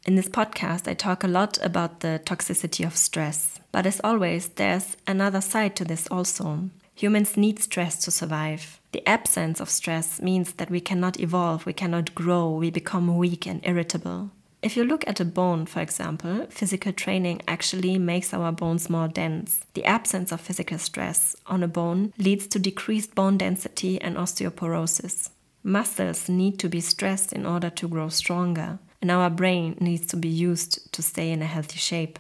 In 0.06 0.16
this 0.16 0.30
podcast, 0.30 0.88
I 0.88 0.94
talk 0.94 1.24
a 1.24 1.28
lot 1.28 1.58
about 1.62 2.00
the 2.00 2.22
toxicity 2.24 2.86
of 2.86 2.96
stress. 2.96 3.60
But 3.72 3.86
as 3.86 4.00
always, 4.04 4.48
there's 4.48 4.96
another 5.06 5.42
side 5.42 5.76
to 5.76 5.86
this 5.86 6.08
also. 6.08 6.70
Humans 6.98 7.38
need 7.38 7.60
stress 7.60 7.96
to 8.06 8.10
survive. 8.10 8.80
The 8.92 9.08
absence 9.08 9.60
of 9.60 9.70
stress 9.70 10.20
means 10.20 10.54
that 10.54 10.72
we 10.72 10.80
cannot 10.80 11.20
evolve, 11.20 11.68
we 11.68 11.74
cannot 11.74 12.16
grow, 12.16 12.50
we 12.50 12.72
become 12.72 13.18
weak 13.18 13.46
and 13.46 13.62
irritable. 13.64 14.32
If 14.64 14.76
you 14.76 14.84
look 14.84 15.08
at 15.08 15.20
a 15.20 15.26
bone, 15.26 15.68
for 15.68 15.80
example, 15.80 16.48
physical 16.50 16.92
training 16.92 17.44
actually 17.48 18.00
makes 18.00 18.34
our 18.34 18.52
bones 18.52 18.90
more 18.90 19.08
dense. 19.08 19.60
The 19.76 19.86
absence 19.86 20.32
of 20.32 20.42
physical 20.42 20.80
stress 20.80 21.36
on 21.46 21.62
a 21.62 21.68
bone 21.68 22.14
leads 22.18 22.48
to 22.48 22.58
decreased 22.58 23.14
bone 23.14 23.38
density 23.38 24.02
and 24.02 24.18
osteoporosis. 24.18 25.30
Muscles 25.62 26.28
need 26.28 26.58
to 26.58 26.68
be 26.68 26.82
stressed 26.82 27.32
in 27.32 27.46
order 27.46 27.70
to 27.70 27.88
grow 27.88 28.10
stronger, 28.10 28.80
and 29.04 29.12
our 29.12 29.30
brain 29.30 29.78
needs 29.80 30.08
to 30.08 30.18
be 30.18 30.30
used 30.30 30.92
to 30.94 31.04
stay 31.04 31.30
in 31.30 31.44
a 31.44 31.46
healthy 31.46 31.78
shape. 31.78 32.18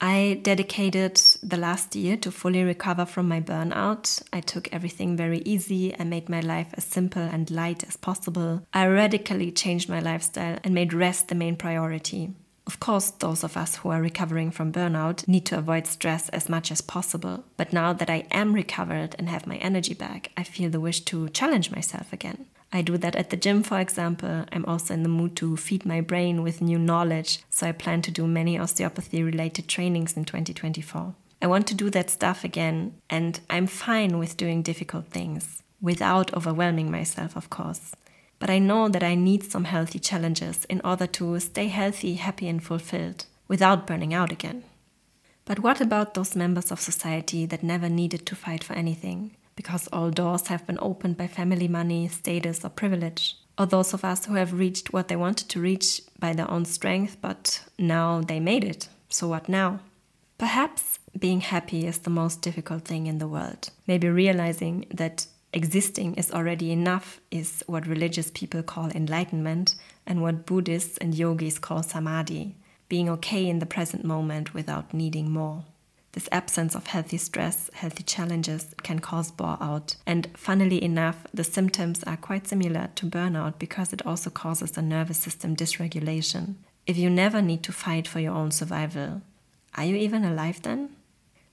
I 0.00 0.40
dedicated 0.42 1.16
the 1.42 1.56
last 1.56 1.96
year 1.96 2.16
to 2.18 2.30
fully 2.30 2.62
recover 2.62 3.04
from 3.04 3.26
my 3.26 3.40
burnout. 3.40 4.22
I 4.32 4.40
took 4.40 4.72
everything 4.72 5.16
very 5.16 5.40
easy. 5.40 5.94
I 5.98 6.04
made 6.04 6.28
my 6.28 6.40
life 6.40 6.68
as 6.74 6.84
simple 6.84 7.22
and 7.22 7.50
light 7.50 7.82
as 7.82 7.96
possible. 7.96 8.62
I 8.72 8.86
radically 8.86 9.50
changed 9.50 9.88
my 9.88 9.98
lifestyle 9.98 10.58
and 10.62 10.72
made 10.72 10.92
rest 10.92 11.28
the 11.28 11.34
main 11.34 11.56
priority. 11.56 12.30
Of 12.64 12.78
course, 12.80 13.10
those 13.10 13.42
of 13.42 13.56
us 13.56 13.76
who 13.76 13.88
are 13.88 14.00
recovering 14.00 14.50
from 14.50 14.72
burnout 14.72 15.26
need 15.26 15.46
to 15.46 15.58
avoid 15.58 15.86
stress 15.86 16.28
as 16.28 16.48
much 16.48 16.70
as 16.70 16.82
possible. 16.82 17.44
But 17.56 17.72
now 17.72 17.92
that 17.94 18.10
I 18.10 18.26
am 18.30 18.52
recovered 18.52 19.16
and 19.18 19.28
have 19.28 19.46
my 19.46 19.56
energy 19.56 19.94
back, 19.94 20.30
I 20.36 20.44
feel 20.44 20.70
the 20.70 20.78
wish 20.78 21.00
to 21.06 21.30
challenge 21.30 21.72
myself 21.72 22.12
again. 22.12 22.46
I 22.72 22.82
do 22.82 22.98
that 22.98 23.16
at 23.16 23.30
the 23.30 23.36
gym, 23.36 23.62
for 23.62 23.80
example. 23.80 24.44
I'm 24.52 24.64
also 24.66 24.92
in 24.94 25.02
the 25.02 25.08
mood 25.08 25.36
to 25.36 25.56
feed 25.56 25.86
my 25.86 26.00
brain 26.00 26.42
with 26.42 26.60
new 26.60 26.78
knowledge, 26.78 27.40
so 27.48 27.66
I 27.66 27.72
plan 27.72 28.02
to 28.02 28.10
do 28.10 28.26
many 28.26 28.58
osteopathy 28.58 29.22
related 29.22 29.68
trainings 29.68 30.16
in 30.16 30.24
2024. 30.24 31.14
I 31.40 31.46
want 31.46 31.66
to 31.68 31.74
do 31.74 31.88
that 31.90 32.10
stuff 32.10 32.44
again, 32.44 32.94
and 33.08 33.40
I'm 33.48 33.66
fine 33.66 34.18
with 34.18 34.36
doing 34.36 34.62
difficult 34.62 35.06
things 35.06 35.62
without 35.80 36.34
overwhelming 36.34 36.90
myself, 36.90 37.36
of 37.36 37.48
course. 37.48 37.94
But 38.38 38.50
I 38.50 38.58
know 38.58 38.88
that 38.88 39.02
I 39.02 39.14
need 39.14 39.44
some 39.44 39.64
healthy 39.64 39.98
challenges 39.98 40.64
in 40.66 40.80
order 40.84 41.06
to 41.06 41.38
stay 41.40 41.68
healthy, 41.68 42.14
happy, 42.14 42.48
and 42.48 42.62
fulfilled 42.62 43.26
without 43.46 43.86
burning 43.86 44.12
out 44.12 44.30
again. 44.30 44.64
But 45.44 45.60
what 45.60 45.80
about 45.80 46.14
those 46.14 46.36
members 46.36 46.70
of 46.70 46.80
society 46.80 47.46
that 47.46 47.62
never 47.62 47.88
needed 47.88 48.26
to 48.26 48.36
fight 48.36 48.62
for 48.62 48.74
anything? 48.74 49.34
Because 49.58 49.88
all 49.92 50.08
doors 50.08 50.46
have 50.46 50.64
been 50.68 50.78
opened 50.80 51.16
by 51.16 51.26
family 51.26 51.66
money, 51.66 52.06
status, 52.06 52.64
or 52.64 52.68
privilege. 52.68 53.36
Or 53.58 53.66
those 53.66 53.92
of 53.92 54.04
us 54.04 54.24
who 54.24 54.34
have 54.34 54.52
reached 54.52 54.92
what 54.92 55.08
they 55.08 55.16
wanted 55.16 55.48
to 55.48 55.60
reach 55.60 56.00
by 56.16 56.32
their 56.32 56.48
own 56.48 56.64
strength, 56.64 57.16
but 57.20 57.64
now 57.76 58.20
they 58.20 58.38
made 58.38 58.62
it. 58.62 58.88
So 59.08 59.26
what 59.26 59.48
now? 59.48 59.80
Perhaps 60.38 61.00
being 61.18 61.40
happy 61.40 61.88
is 61.88 61.98
the 61.98 62.08
most 62.08 62.40
difficult 62.40 62.84
thing 62.84 63.08
in 63.08 63.18
the 63.18 63.26
world. 63.26 63.70
Maybe 63.88 64.08
realizing 64.08 64.86
that 64.94 65.26
existing 65.52 66.14
is 66.14 66.30
already 66.30 66.70
enough 66.70 67.20
is 67.32 67.64
what 67.66 67.84
religious 67.88 68.30
people 68.30 68.62
call 68.62 68.90
enlightenment 68.90 69.74
and 70.06 70.22
what 70.22 70.46
Buddhists 70.46 70.98
and 70.98 71.16
yogis 71.16 71.58
call 71.58 71.82
samadhi, 71.82 72.54
being 72.88 73.08
okay 73.08 73.48
in 73.48 73.58
the 73.58 73.66
present 73.66 74.04
moment 74.04 74.54
without 74.54 74.94
needing 74.94 75.32
more. 75.32 75.64
This 76.12 76.28
absence 76.32 76.74
of 76.74 76.86
healthy 76.86 77.18
stress, 77.18 77.70
healthy 77.74 78.02
challenges 78.02 78.74
can 78.82 78.98
cause 78.98 79.30
bore 79.30 79.58
out. 79.60 79.96
And 80.06 80.28
funnily 80.34 80.82
enough, 80.82 81.26
the 81.34 81.44
symptoms 81.44 82.02
are 82.04 82.16
quite 82.16 82.46
similar 82.46 82.88
to 82.94 83.06
burnout 83.06 83.58
because 83.58 83.92
it 83.92 84.06
also 84.06 84.30
causes 84.30 84.76
a 84.76 84.82
nervous 84.82 85.18
system 85.18 85.54
dysregulation. 85.54 86.54
If 86.86 86.96
you 86.96 87.10
never 87.10 87.42
need 87.42 87.62
to 87.64 87.72
fight 87.72 88.08
for 88.08 88.20
your 88.20 88.34
own 88.34 88.50
survival, 88.50 89.20
are 89.74 89.84
you 89.84 89.96
even 89.96 90.24
alive 90.24 90.62
then? 90.62 90.90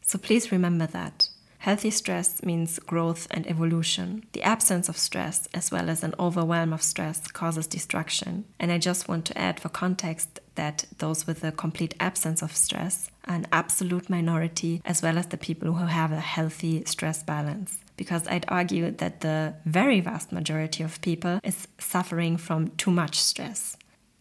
So 0.01 0.17
please 0.17 0.51
remember 0.51 0.87
that. 0.87 1.29
Healthy 1.65 1.89
stress 1.89 2.43
means 2.43 2.77
growth 2.77 3.25
and 3.31 3.47
evolution. 3.47 4.23
The 4.33 4.43
absence 4.43 4.87
of 4.87 4.99
stress, 4.99 5.49
as 5.51 5.71
well 5.71 5.89
as 5.89 6.03
an 6.03 6.13
overwhelm 6.19 6.71
of 6.73 6.83
stress, 6.83 7.25
causes 7.31 7.65
destruction. 7.65 8.45
And 8.59 8.71
I 8.71 8.77
just 8.77 9.07
want 9.07 9.25
to 9.25 9.35
add 9.35 9.59
for 9.59 9.69
context 9.69 10.39
that 10.53 10.85
those 10.99 11.25
with 11.25 11.43
a 11.43 11.51
complete 11.51 11.95
absence 11.99 12.43
of 12.43 12.55
stress 12.55 13.09
are 13.27 13.33
an 13.33 13.47
absolute 13.51 14.11
minority, 14.11 14.79
as 14.85 15.01
well 15.01 15.17
as 15.17 15.25
the 15.25 15.37
people 15.37 15.73
who 15.73 15.87
have 15.87 16.11
a 16.11 16.19
healthy 16.19 16.85
stress 16.85 17.23
balance. 17.23 17.79
Because 17.97 18.27
I'd 18.27 18.45
argue 18.47 18.91
that 18.91 19.21
the 19.21 19.55
very 19.65 20.01
vast 20.01 20.31
majority 20.31 20.83
of 20.83 21.01
people 21.01 21.39
is 21.43 21.67
suffering 21.79 22.37
from 22.37 22.67
too 22.77 22.91
much 22.91 23.19
stress. 23.19 23.75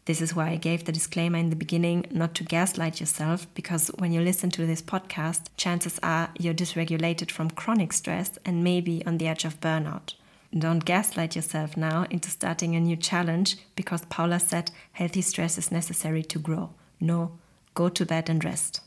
This 0.06 0.20
is 0.20 0.34
why 0.34 0.50
I 0.50 0.56
gave 0.56 0.84
the 0.84 0.92
disclaimer 0.92 1.38
in 1.38 1.48
the 1.48 1.56
beginning 1.56 2.04
not 2.10 2.34
to 2.34 2.44
gaslight 2.44 3.00
yourself, 3.00 3.46
because 3.54 3.88
when 3.98 4.12
you 4.12 4.20
listen 4.20 4.50
to 4.50 4.66
this 4.66 4.82
podcast, 4.82 5.44
chances 5.56 5.98
are 6.02 6.28
you're 6.38 6.52
dysregulated 6.52 7.30
from 7.30 7.50
chronic 7.50 7.92
stress 7.92 8.38
and 8.44 8.62
maybe 8.62 9.04
on 9.06 9.16
the 9.16 9.26
edge 9.26 9.46
of 9.46 9.60
burnout. 9.60 10.14
Don't 10.56 10.84
gaslight 10.84 11.34
yourself 11.34 11.76
now 11.76 12.06
into 12.10 12.30
starting 12.30 12.76
a 12.76 12.80
new 12.80 12.96
challenge 12.96 13.56
because 13.74 14.04
Paula 14.04 14.38
said 14.38 14.70
healthy 14.92 15.22
stress 15.22 15.56
is 15.56 15.72
necessary 15.72 16.22
to 16.22 16.38
grow. 16.38 16.70
No, 17.00 17.38
go 17.74 17.88
to 17.88 18.06
bed 18.06 18.28
and 18.28 18.44
rest. 18.44 18.80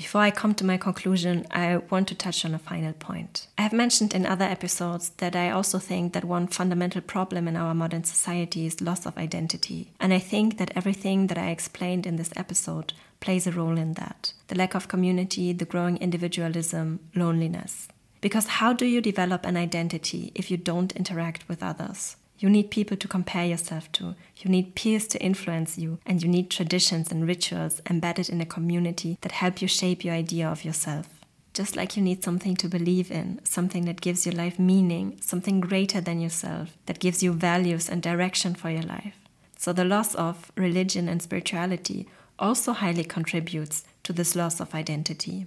Before 0.00 0.22
I 0.22 0.30
come 0.30 0.54
to 0.54 0.64
my 0.64 0.78
conclusion, 0.78 1.46
I 1.50 1.76
want 1.90 2.08
to 2.08 2.14
touch 2.14 2.46
on 2.46 2.54
a 2.54 2.58
final 2.58 2.94
point. 2.94 3.48
I 3.58 3.62
have 3.62 3.74
mentioned 3.74 4.14
in 4.14 4.24
other 4.24 4.46
episodes 4.46 5.10
that 5.18 5.36
I 5.36 5.50
also 5.50 5.78
think 5.78 6.14
that 6.14 6.24
one 6.24 6.46
fundamental 6.46 7.02
problem 7.02 7.46
in 7.46 7.54
our 7.54 7.74
modern 7.74 8.04
society 8.04 8.64
is 8.64 8.80
loss 8.80 9.04
of 9.04 9.18
identity. 9.18 9.92
And 10.00 10.14
I 10.14 10.18
think 10.18 10.56
that 10.56 10.72
everything 10.74 11.26
that 11.26 11.36
I 11.36 11.50
explained 11.50 12.06
in 12.06 12.16
this 12.16 12.30
episode 12.34 12.94
plays 13.20 13.46
a 13.46 13.52
role 13.52 13.76
in 13.76 13.92
that 13.92 14.32
the 14.48 14.54
lack 14.54 14.74
of 14.74 14.88
community, 14.88 15.52
the 15.52 15.66
growing 15.66 15.98
individualism, 15.98 17.00
loneliness. 17.14 17.86
Because 18.22 18.46
how 18.46 18.72
do 18.72 18.86
you 18.86 19.02
develop 19.02 19.44
an 19.44 19.58
identity 19.58 20.32
if 20.34 20.50
you 20.50 20.56
don't 20.56 20.96
interact 20.96 21.46
with 21.46 21.62
others? 21.62 22.16
You 22.40 22.48
need 22.48 22.70
people 22.70 22.96
to 22.96 23.06
compare 23.06 23.44
yourself 23.44 23.92
to. 23.92 24.14
You 24.38 24.50
need 24.50 24.74
peers 24.74 25.06
to 25.08 25.22
influence 25.22 25.76
you. 25.76 25.98
And 26.06 26.22
you 26.22 26.28
need 26.28 26.50
traditions 26.50 27.12
and 27.12 27.28
rituals 27.28 27.82
embedded 27.90 28.30
in 28.30 28.40
a 28.40 28.46
community 28.46 29.18
that 29.20 29.32
help 29.32 29.60
you 29.60 29.68
shape 29.68 30.04
your 30.04 30.14
idea 30.14 30.48
of 30.48 30.64
yourself. 30.64 31.06
Just 31.52 31.76
like 31.76 31.98
you 31.98 32.02
need 32.02 32.24
something 32.24 32.56
to 32.56 32.68
believe 32.68 33.10
in, 33.10 33.40
something 33.44 33.84
that 33.84 34.00
gives 34.00 34.24
your 34.24 34.34
life 34.34 34.58
meaning, 34.58 35.18
something 35.20 35.60
greater 35.60 36.00
than 36.00 36.18
yourself, 36.18 36.78
that 36.86 36.98
gives 36.98 37.22
you 37.22 37.34
values 37.34 37.90
and 37.90 38.00
direction 38.00 38.54
for 38.54 38.70
your 38.70 38.84
life. 38.84 39.18
So 39.58 39.74
the 39.74 39.84
loss 39.84 40.14
of 40.14 40.50
religion 40.56 41.10
and 41.10 41.20
spirituality 41.20 42.08
also 42.38 42.72
highly 42.72 43.04
contributes 43.04 43.84
to 44.04 44.14
this 44.14 44.34
loss 44.34 44.60
of 44.60 44.74
identity. 44.74 45.46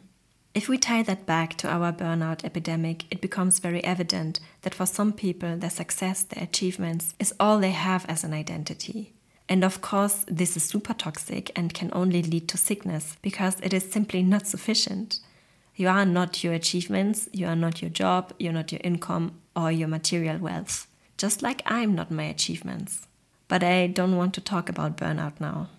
If 0.54 0.70
we 0.70 0.78
tie 0.78 1.02
that 1.02 1.26
back 1.26 1.56
to 1.58 1.68
our 1.68 1.92
burnout 1.92 2.46
epidemic, 2.46 3.06
it 3.10 3.22
becomes 3.22 3.58
very 3.58 3.84
evident 3.84 4.40
that 4.62 4.76
for 4.76 4.86
some 4.86 5.12
people, 5.12 5.58
their 5.58 5.72
success, 5.72 6.22
their 6.22 6.44
achievements 6.44 7.16
is 7.20 7.34
all 7.40 7.58
they 7.58 7.72
have 7.72 8.06
as 8.08 8.24
an 8.24 8.34
identity. 8.34 9.14
And 9.50 9.64
of 9.64 9.82
course, 9.82 10.24
this 10.28 10.56
is 10.56 10.64
super 10.64 10.94
toxic 10.94 11.52
and 11.56 11.74
can 11.74 11.90
only 11.92 12.22
lead 12.22 12.48
to 12.50 12.58
sickness 12.58 13.18
because 13.24 13.60
it 13.62 13.74
is 13.74 13.92
simply 13.92 14.22
not 14.22 14.46
sufficient. 14.46 15.20
You 15.76 15.88
are 15.88 16.06
not 16.06 16.44
your 16.44 16.54
achievements, 16.54 17.28
you 17.34 17.48
are 17.48 17.56
not 17.56 17.82
your 17.82 17.90
job, 17.90 18.32
you're 18.38 18.54
not 18.54 18.72
your 18.72 18.82
income 18.84 19.40
or 19.56 19.72
your 19.72 19.88
material 19.88 20.38
wealth. 20.38 20.86
Just 21.18 21.42
like 21.42 21.64
I'm 21.66 21.96
not 21.96 22.12
my 22.12 22.26
achievements. 22.26 23.08
But 23.48 23.64
I 23.64 23.88
don't 23.88 24.18
want 24.18 24.36
to 24.36 24.42
talk 24.42 24.70
about 24.70 24.98
burnout 24.98 25.40
now. 25.40 25.70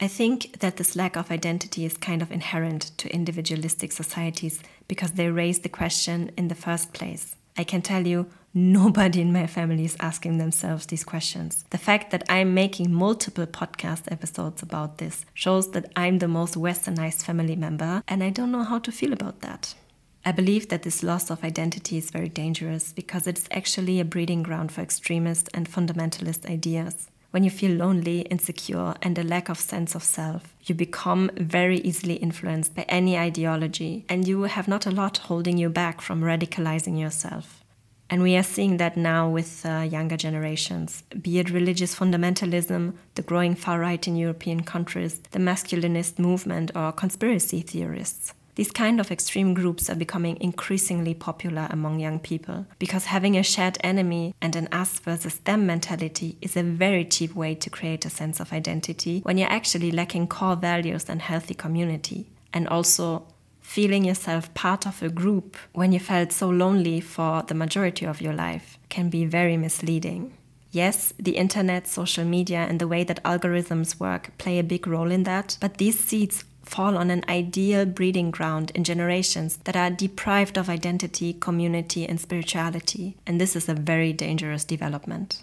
I 0.00 0.06
think 0.06 0.60
that 0.60 0.76
this 0.76 0.94
lack 0.94 1.16
of 1.16 1.30
identity 1.32 1.84
is 1.84 1.96
kind 1.96 2.22
of 2.22 2.30
inherent 2.30 2.92
to 2.98 3.12
individualistic 3.12 3.90
societies 3.90 4.62
because 4.86 5.12
they 5.12 5.28
raise 5.28 5.58
the 5.58 5.68
question 5.68 6.30
in 6.36 6.46
the 6.46 6.54
first 6.54 6.92
place. 6.92 7.34
I 7.56 7.64
can 7.64 7.82
tell 7.82 8.06
you, 8.06 8.26
nobody 8.54 9.20
in 9.20 9.32
my 9.32 9.48
family 9.48 9.84
is 9.84 9.96
asking 9.98 10.38
themselves 10.38 10.86
these 10.86 11.02
questions. 11.02 11.64
The 11.70 11.78
fact 11.78 12.12
that 12.12 12.22
I'm 12.28 12.54
making 12.54 12.92
multiple 12.92 13.46
podcast 13.46 14.10
episodes 14.12 14.62
about 14.62 14.98
this 14.98 15.26
shows 15.34 15.72
that 15.72 15.90
I'm 15.96 16.18
the 16.18 16.28
most 16.28 16.54
westernized 16.54 17.24
family 17.24 17.56
member, 17.56 18.02
and 18.06 18.22
I 18.22 18.30
don't 18.30 18.52
know 18.52 18.62
how 18.62 18.78
to 18.78 18.92
feel 18.92 19.12
about 19.12 19.40
that. 19.40 19.74
I 20.24 20.30
believe 20.30 20.68
that 20.68 20.84
this 20.84 21.02
loss 21.02 21.30
of 21.30 21.42
identity 21.42 21.96
is 21.96 22.10
very 22.10 22.28
dangerous 22.28 22.92
because 22.92 23.26
it's 23.26 23.48
actually 23.50 23.98
a 23.98 24.04
breeding 24.04 24.44
ground 24.44 24.70
for 24.70 24.80
extremist 24.80 25.48
and 25.52 25.68
fundamentalist 25.68 26.48
ideas. 26.48 27.08
When 27.30 27.44
you 27.44 27.50
feel 27.50 27.72
lonely, 27.72 28.22
insecure, 28.22 28.94
and 29.02 29.18
a 29.18 29.22
lack 29.22 29.50
of 29.50 29.60
sense 29.60 29.94
of 29.94 30.02
self, 30.02 30.54
you 30.64 30.74
become 30.74 31.30
very 31.36 31.78
easily 31.80 32.14
influenced 32.14 32.74
by 32.74 32.82
any 32.88 33.18
ideology, 33.18 34.06
and 34.08 34.26
you 34.26 34.44
have 34.44 34.66
not 34.66 34.86
a 34.86 34.90
lot 34.90 35.18
holding 35.18 35.58
you 35.58 35.68
back 35.68 36.00
from 36.00 36.22
radicalizing 36.22 36.98
yourself. 36.98 37.62
And 38.08 38.22
we 38.22 38.34
are 38.36 38.42
seeing 38.42 38.78
that 38.78 38.96
now 38.96 39.28
with 39.28 39.66
uh, 39.66 39.80
younger 39.80 40.16
generations, 40.16 41.02
be 41.20 41.38
it 41.38 41.50
religious 41.50 41.94
fundamentalism, 41.94 42.94
the 43.14 43.22
growing 43.22 43.54
far 43.54 43.78
right 43.78 44.08
in 44.08 44.16
European 44.16 44.62
countries, 44.62 45.20
the 45.32 45.38
masculinist 45.38 46.18
movement, 46.18 46.70
or 46.74 46.92
conspiracy 46.92 47.60
theorists. 47.60 48.32
These 48.58 48.72
kind 48.72 48.98
of 48.98 49.12
extreme 49.12 49.54
groups 49.54 49.88
are 49.88 49.94
becoming 49.94 50.36
increasingly 50.40 51.14
popular 51.14 51.68
among 51.70 52.00
young 52.00 52.18
people 52.18 52.66
because 52.80 53.04
having 53.04 53.36
a 53.36 53.44
shared 53.44 53.78
enemy 53.84 54.34
and 54.42 54.56
an 54.56 54.66
us 54.72 54.98
versus 54.98 55.38
them 55.38 55.64
mentality 55.64 56.36
is 56.42 56.56
a 56.56 56.64
very 56.64 57.04
cheap 57.04 57.36
way 57.36 57.54
to 57.54 57.70
create 57.70 58.04
a 58.04 58.10
sense 58.10 58.40
of 58.40 58.52
identity 58.52 59.20
when 59.20 59.38
you're 59.38 59.48
actually 59.48 59.92
lacking 59.92 60.26
core 60.26 60.56
values 60.56 61.08
and 61.08 61.22
healthy 61.22 61.54
community. 61.54 62.26
And 62.52 62.66
also, 62.66 63.28
feeling 63.60 64.04
yourself 64.04 64.52
part 64.54 64.88
of 64.88 65.04
a 65.04 65.08
group 65.08 65.56
when 65.72 65.92
you 65.92 66.00
felt 66.00 66.32
so 66.32 66.48
lonely 66.48 67.00
for 67.00 67.44
the 67.44 67.54
majority 67.54 68.06
of 68.06 68.20
your 68.20 68.34
life 68.34 68.76
can 68.88 69.08
be 69.08 69.24
very 69.24 69.56
misleading. 69.56 70.36
Yes, 70.72 71.14
the 71.18 71.36
internet, 71.36 71.86
social 71.86 72.24
media, 72.24 72.66
and 72.68 72.80
the 72.80 72.88
way 72.88 73.02
that 73.04 73.22
algorithms 73.22 73.98
work 73.98 74.36
play 74.36 74.58
a 74.58 74.64
big 74.64 74.86
role 74.86 75.10
in 75.10 75.22
that, 75.22 75.56
but 75.60 75.78
these 75.78 75.98
seeds 75.98 76.44
fall 76.68 76.98
on 76.98 77.10
an 77.10 77.24
ideal 77.28 77.86
breeding 77.86 78.30
ground 78.30 78.70
in 78.74 78.84
generations 78.84 79.56
that 79.64 79.76
are 79.76 79.90
deprived 79.90 80.56
of 80.56 80.68
identity, 80.68 81.32
community, 81.32 82.06
and 82.06 82.20
spirituality. 82.20 83.16
And 83.26 83.40
this 83.40 83.56
is 83.56 83.68
a 83.68 83.74
very 83.74 84.12
dangerous 84.12 84.64
development. 84.64 85.42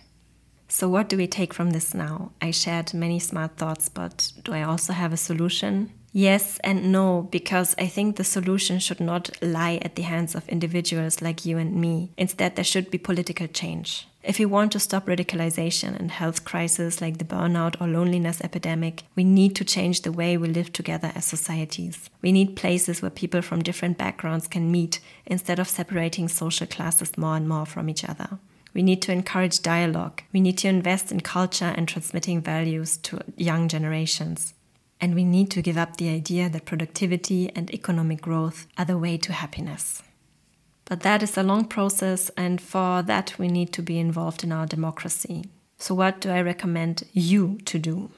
So, 0.68 0.90
what 0.90 1.10
do 1.10 1.18
we 1.18 1.28
take 1.28 1.54
from 1.54 1.72
this 1.72 1.94
now? 1.94 2.32
I 2.42 2.52
shared 2.52 2.94
many 2.94 3.20
smart 3.20 3.58
thoughts, 3.58 3.90
but 3.90 4.32
do 4.44 4.54
I 4.54 4.64
also 4.64 4.94
have 4.94 5.14
a 5.14 5.18
solution? 5.18 5.92
Yes 6.12 6.60
and 6.64 6.94
no, 6.94 7.28
because 7.30 7.76
I 7.78 7.88
think 7.88 8.16
the 8.16 8.24
solution 8.24 8.80
should 8.80 9.02
not 9.02 9.30
lie 9.42 9.80
at 9.82 9.96
the 9.96 10.04
hands 10.04 10.34
of 10.34 10.48
individuals 10.48 11.22
like 11.22 11.46
you 11.46 11.58
and 11.58 11.76
me. 11.76 12.14
Instead, 12.18 12.56
there 12.56 12.64
should 12.64 12.90
be 12.90 12.98
political 12.98 13.48
change. 13.48 14.08
If 14.28 14.40
we 14.40 14.46
want 14.46 14.72
to 14.72 14.80
stop 14.80 15.06
radicalization 15.06 15.96
and 16.00 16.10
health 16.10 16.46
crises 16.46 17.00
like 17.00 17.20
the 17.20 17.24
burnout 17.24 17.80
or 17.80 17.88
loneliness 17.88 18.42
epidemic, 18.42 19.04
we 19.16 19.24
need 19.24 19.56
to 19.56 19.64
change 19.64 20.02
the 20.02 20.12
way 20.12 20.36
we 20.36 20.48
live 20.48 20.74
together 20.74 21.12
as 21.14 21.26
societies. 21.26 22.10
We 22.24 22.32
need 22.32 22.56
places 22.56 23.04
where 23.04 23.12
people 23.12 23.44
from 23.44 23.62
different 23.62 24.00
backgrounds 24.00 24.48
can 24.48 24.72
meet 24.72 25.00
instead 25.28 25.60
of 25.60 25.70
separating 25.70 26.28
social 26.28 26.66
classes 26.66 27.16
more 27.20 27.36
and 27.36 27.48
more 27.48 27.68
from 27.68 27.88
each 27.88 28.04
other. 28.04 28.40
We 28.74 28.82
need 28.82 29.04
to 29.04 29.12
encourage 29.12 29.62
dialogue. 29.62 30.24
We 30.34 30.42
need 30.42 30.58
to 30.60 30.70
invest 30.70 31.12
in 31.12 31.20
culture 31.20 31.74
and 31.78 31.88
transmitting 31.88 32.42
values 32.42 32.98
to 32.98 33.20
young 33.38 33.68
generations. 33.68 34.56
And 35.00 35.14
we 35.14 35.24
need 35.24 35.52
to 35.52 35.62
give 35.62 35.78
up 35.78 35.98
the 35.98 36.10
idea 36.10 36.50
that 36.50 36.66
productivity 36.66 37.52
and 37.56 37.72
economic 37.72 38.22
growth 38.22 38.66
are 38.76 38.86
the 38.86 38.98
way 38.98 39.18
to 39.18 39.34
happiness. 39.34 40.02
But 40.86 41.02
that 41.02 41.24
is 41.24 41.38
a 41.38 41.44
long 41.44 41.66
process, 41.66 42.30
and 42.38 42.62
for 42.62 43.02
that, 43.02 43.36
we 43.40 43.48
need 43.48 43.74
to 43.74 43.82
be 43.82 44.00
involved 44.00 44.44
in 44.44 44.52
our 44.52 44.68
democracy. 44.68 45.46
So, 45.78 45.96
what 45.96 46.22
do 46.22 46.30
I 46.30 46.42
recommend 46.42 47.04
you 47.12 47.58
to 47.66 47.80
do? 47.80 48.12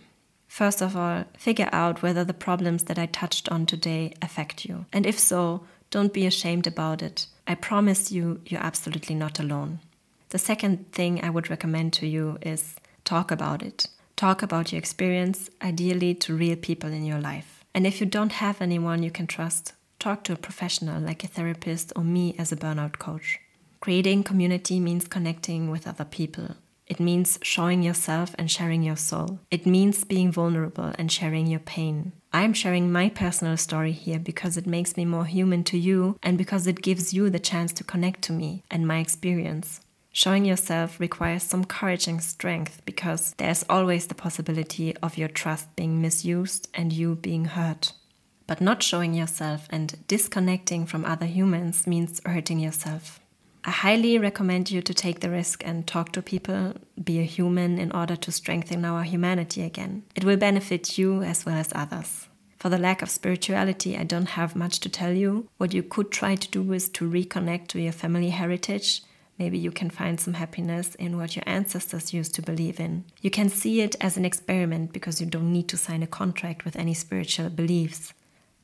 First 0.48 0.82
of 0.82 0.96
all, 0.96 1.26
figure 1.38 1.70
out 1.72 2.02
whether 2.02 2.24
the 2.24 2.34
problems 2.34 2.84
that 2.84 3.00
I 3.00 3.06
touched 3.06 3.50
on 3.50 3.66
today 3.66 4.14
affect 4.22 4.66
you. 4.66 4.86
And 4.92 5.06
if 5.06 5.18
so, 5.18 5.64
don't 5.90 6.14
be 6.14 6.26
ashamed 6.26 6.68
about 6.68 7.02
it. 7.02 7.28
I 7.46 7.56
promise 7.56 8.12
you, 8.12 8.42
you're 8.46 8.64
absolutely 8.64 9.16
not 9.16 9.40
alone. 9.40 9.80
The 10.30 10.40
second 10.40 10.92
thing 10.92 11.24
I 11.24 11.30
would 11.30 11.50
recommend 11.50 11.94
to 11.94 12.08
you 12.08 12.38
is 12.42 12.76
talk 13.06 13.32
about 13.32 13.64
it. 13.64 13.88
Talk 14.18 14.42
about 14.42 14.72
your 14.72 14.80
experience, 14.80 15.50
ideally 15.62 16.14
to 16.16 16.36
real 16.36 16.58
people 16.58 16.92
in 16.92 17.06
your 17.06 17.20
life. 17.20 17.64
And 17.74 17.88
if 17.88 18.02
you 18.02 18.08
don't 18.08 18.34
have 18.34 18.62
anyone 18.62 19.04
you 19.04 19.12
can 19.12 19.28
trust, 19.28 19.74
talk 20.00 20.24
to 20.24 20.34
a 20.34 20.38
professional 20.38 21.02
like 21.02 21.24
a 21.24 21.28
therapist 21.28 21.92
or 21.96 22.04
me 22.04 22.36
as 22.38 22.52
a 22.52 22.56
burnout 22.56 23.00
coach. 23.00 23.40
Creating 23.80 24.24
community 24.24 24.80
means 24.80 25.08
connecting 25.08 25.70
with 25.70 25.88
other 25.88 26.06
people. 26.06 26.56
It 26.88 27.00
means 27.00 27.38
showing 27.42 27.84
yourself 27.84 28.34
and 28.38 28.50
sharing 28.50 28.82
your 28.82 28.96
soul. 28.96 29.40
It 29.52 29.66
means 29.66 30.06
being 30.06 30.32
vulnerable 30.32 30.94
and 30.98 31.12
sharing 31.12 31.46
your 31.48 31.60
pain. 31.60 32.14
I'm 32.32 32.54
sharing 32.54 32.92
my 32.92 33.10
personal 33.10 33.58
story 33.58 33.92
here 33.92 34.20
because 34.20 34.56
it 34.56 34.66
makes 34.66 34.96
me 34.96 35.04
more 35.04 35.26
human 35.26 35.64
to 35.66 35.78
you 35.78 36.18
and 36.24 36.38
because 36.38 36.66
it 36.66 36.82
gives 36.82 37.14
you 37.14 37.30
the 37.30 37.40
chance 37.40 37.74
to 37.74 37.84
connect 37.84 38.22
to 38.24 38.34
me 38.34 38.64
and 38.72 38.88
my 38.88 39.00
experience. 39.00 39.82
Showing 40.14 40.46
yourself 40.46 41.00
requires 41.00 41.44
some 41.44 41.66
courage 41.66 42.08
and 42.08 42.24
strength 42.24 42.82
because 42.86 43.34
there's 43.38 43.66
always 43.70 44.08
the 44.08 44.16
possibility 44.16 44.96
of 44.98 45.18
your 45.18 45.28
trust 45.28 45.76
being 45.76 46.02
misused 46.02 46.70
and 46.74 46.94
you 46.94 47.16
being 47.16 47.46
hurt. 47.46 47.92
But 48.48 48.62
not 48.62 48.82
showing 48.82 49.14
yourself 49.14 49.68
and 49.70 49.98
disconnecting 50.08 50.86
from 50.86 51.06
other 51.06 51.26
humans 51.26 51.86
means 51.86 52.22
hurting 52.26 52.60
yourself. 52.60 53.20
I 53.66 53.72
highly 53.72 54.18
recommend 54.18 54.72
you 54.72 54.82
to 54.82 54.94
take 54.94 55.20
the 55.20 55.30
risk 55.30 55.62
and 55.66 55.86
talk 55.86 56.14
to 56.14 56.22
people, 56.22 56.74
be 57.04 57.20
a 57.20 57.24
human 57.24 57.78
in 57.78 57.92
order 57.92 58.16
to 58.16 58.32
strengthen 58.32 58.86
our 58.86 59.04
humanity 59.04 59.62
again. 59.64 60.04
It 60.16 60.24
will 60.24 60.38
benefit 60.38 60.98
you 60.98 61.22
as 61.22 61.46
well 61.46 61.58
as 61.58 61.74
others. 61.76 62.28
For 62.58 62.70
the 62.70 62.78
lack 62.78 63.02
of 63.02 63.10
spirituality, 63.10 63.98
I 63.98 64.04
don't 64.04 64.30
have 64.30 64.56
much 64.56 64.80
to 64.80 64.90
tell 64.90 65.12
you. 65.12 65.50
What 65.58 65.74
you 65.74 65.84
could 65.84 66.10
try 66.10 66.36
to 66.36 66.50
do 66.50 66.72
is 66.72 66.88
to 66.90 67.10
reconnect 67.10 67.68
to 67.68 67.82
your 67.82 67.92
family 67.92 68.30
heritage 68.30 69.02
Maybe 69.38 69.60
you 69.60 69.72
can 69.72 69.90
find 69.92 70.20
some 70.20 70.34
happiness 70.34 70.96
in 70.96 71.18
what 71.18 71.36
your 71.36 71.44
ancestors 71.46 72.14
used 72.14 72.34
to 72.36 72.42
believe 72.42 72.80
in. 72.80 73.06
You 73.22 73.30
can 73.30 73.50
see 73.50 73.82
it 73.82 73.96
as 74.02 74.18
an 74.18 74.26
experiment 74.26 74.94
because 74.94 75.22
you 75.22 75.28
don't 75.28 75.54
need 75.54 75.68
to 75.70 75.78
sign 75.78 76.02
a 76.02 76.08
contract 76.08 76.66
with 76.66 76.76
any 76.76 76.96
spiritual 76.96 77.50
beliefs. 77.50 78.14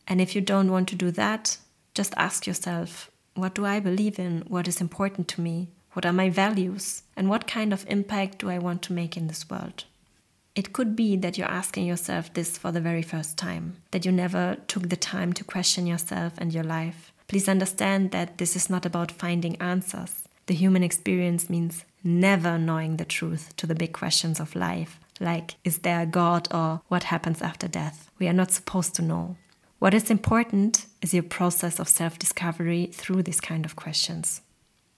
And 0.08 0.22
if 0.22 0.36
you 0.36 0.42
don't 0.42 0.72
want 0.72 0.88
to 0.90 0.96
do 0.96 1.12
that, 1.12 1.58
just 1.94 2.14
ask 2.18 2.48
yourself 2.48 3.10
what 3.36 3.56
do 3.56 3.66
I 3.66 3.80
believe 3.80 4.20
in? 4.20 4.44
What 4.48 4.68
is 4.68 4.80
important 4.80 5.28
to 5.30 5.42
me? 5.42 5.70
What 5.94 6.06
are 6.06 6.14
my 6.14 6.30
values? 6.30 7.04
And 7.16 7.30
what 7.30 7.48
kind 7.48 7.74
of 7.74 7.86
impact 7.90 8.40
do 8.40 8.50
I 8.50 8.60
want 8.60 8.84
to 8.84 8.94
make 8.94 9.18
in 9.18 9.28
this 9.28 9.50
world? 9.50 9.86
It 10.56 10.72
could 10.72 10.96
be 10.96 11.16
that 11.18 11.36
you're 11.38 11.48
asking 11.48 11.88
yourself 11.88 12.32
this 12.34 12.60
for 12.60 12.72
the 12.72 12.82
very 12.82 13.02
first 13.02 13.38
time, 13.38 13.78
that 13.90 14.06
you 14.06 14.12
never 14.12 14.58
took 14.68 14.90
the 14.90 14.96
time 14.96 15.34
to 15.34 15.44
question 15.44 15.88
yourself 15.88 16.34
and 16.38 16.54
your 16.54 16.64
life. 16.64 17.12
Please 17.28 17.50
understand 17.50 18.12
that 18.12 18.38
this 18.38 18.56
is 18.56 18.70
not 18.70 18.86
about 18.86 19.12
finding 19.12 19.56
answers. 19.56 20.24
The 20.46 20.54
human 20.54 20.84
experience 20.84 21.50
means 21.50 21.86
never 22.04 22.60
knowing 22.60 22.98
the 22.98 23.06
truth 23.06 23.56
to 23.58 23.66
the 23.66 23.74
big 23.74 23.94
questions 23.94 24.40
of 24.40 24.56
life, 24.56 25.00
like 25.20 25.56
is 25.64 25.80
there 25.80 26.02
a 26.02 26.06
God 26.06 26.48
or 26.54 26.82
what 26.88 27.06
happens 27.06 27.42
after 27.42 27.68
death? 27.68 28.12
We 28.20 28.28
are 28.28 28.34
not 28.34 28.52
supposed 28.52 28.94
to 28.96 29.02
know. 29.02 29.38
What 29.84 29.94
is 29.94 30.10
important 30.10 30.86
is 31.02 31.14
your 31.14 31.24
process 31.24 31.78
of 31.78 31.90
self 31.90 32.18
discovery 32.18 32.86
through 32.94 33.24
these 33.24 33.42
kind 33.42 33.66
of 33.66 33.76
questions. 33.76 34.40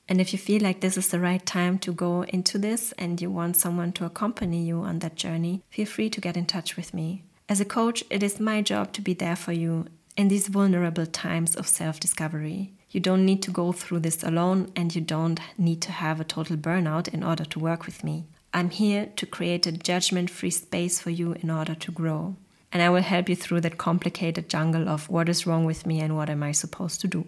And 0.07 0.21
if 0.21 0.31
you 0.31 0.37
feel 0.37 0.61
like 0.61 0.81
this 0.81 0.95
is 0.95 1.07
the 1.07 1.19
right 1.19 1.43
time 1.43 1.79
to 1.79 1.91
go 1.91 2.21
into 2.25 2.59
this 2.59 2.91
and 2.91 3.19
you 3.19 3.31
want 3.31 3.57
someone 3.57 3.93
to 3.93 4.05
accompany 4.05 4.63
you 4.63 4.81
on 4.81 4.99
that 4.99 5.15
journey, 5.15 5.63
feel 5.71 5.87
free 5.87 6.11
to 6.11 6.21
get 6.21 6.37
in 6.37 6.45
touch 6.45 6.77
with 6.77 6.93
me. 6.93 7.23
As 7.49 7.59
a 7.59 7.65
coach, 7.65 8.03
it 8.11 8.21
is 8.21 8.39
my 8.39 8.61
job 8.61 8.93
to 8.93 9.01
be 9.01 9.15
there 9.15 9.35
for 9.35 9.53
you 9.53 9.87
in 10.15 10.27
these 10.27 10.49
vulnerable 10.49 11.07
times 11.07 11.55
of 11.55 11.67
self 11.67 11.99
discovery. 11.99 12.71
You 12.91 12.99
don't 12.99 13.25
need 13.25 13.41
to 13.41 13.49
go 13.49 13.71
through 13.71 14.01
this 14.01 14.21
alone 14.21 14.71
and 14.75 14.93
you 14.93 15.01
don't 15.01 15.39
need 15.57 15.81
to 15.81 15.93
have 15.93 16.19
a 16.19 16.23
total 16.35 16.57
burnout 16.57 17.07
in 17.07 17.23
order 17.23 17.45
to 17.45 17.59
work 17.59 17.87
with 17.87 18.03
me. 18.03 18.27
I'm 18.53 18.69
here 18.69 19.07
to 19.15 19.25
create 19.25 19.65
a 19.65 19.71
judgment 19.71 20.29
free 20.29 20.51
space 20.51 21.01
for 21.01 21.09
you 21.09 21.33
in 21.33 21.49
order 21.49 21.73
to 21.73 21.91
grow. 21.91 22.35
And 22.75 22.83
I 22.83 22.89
will 22.89 23.03
help 23.03 23.29
you 23.29 23.37
through 23.37 23.61
that 23.61 23.77
complicated 23.77 24.49
jungle 24.49 24.89
of 24.89 25.09
what 25.09 25.29
is 25.29 25.47
wrong 25.47 25.63
with 25.63 25.85
me 25.85 26.01
and 26.01 26.17
what 26.17 26.29
am 26.29 26.43
I 26.43 26.51
supposed 26.51 26.99
to 26.99 27.07
do. 27.07 27.25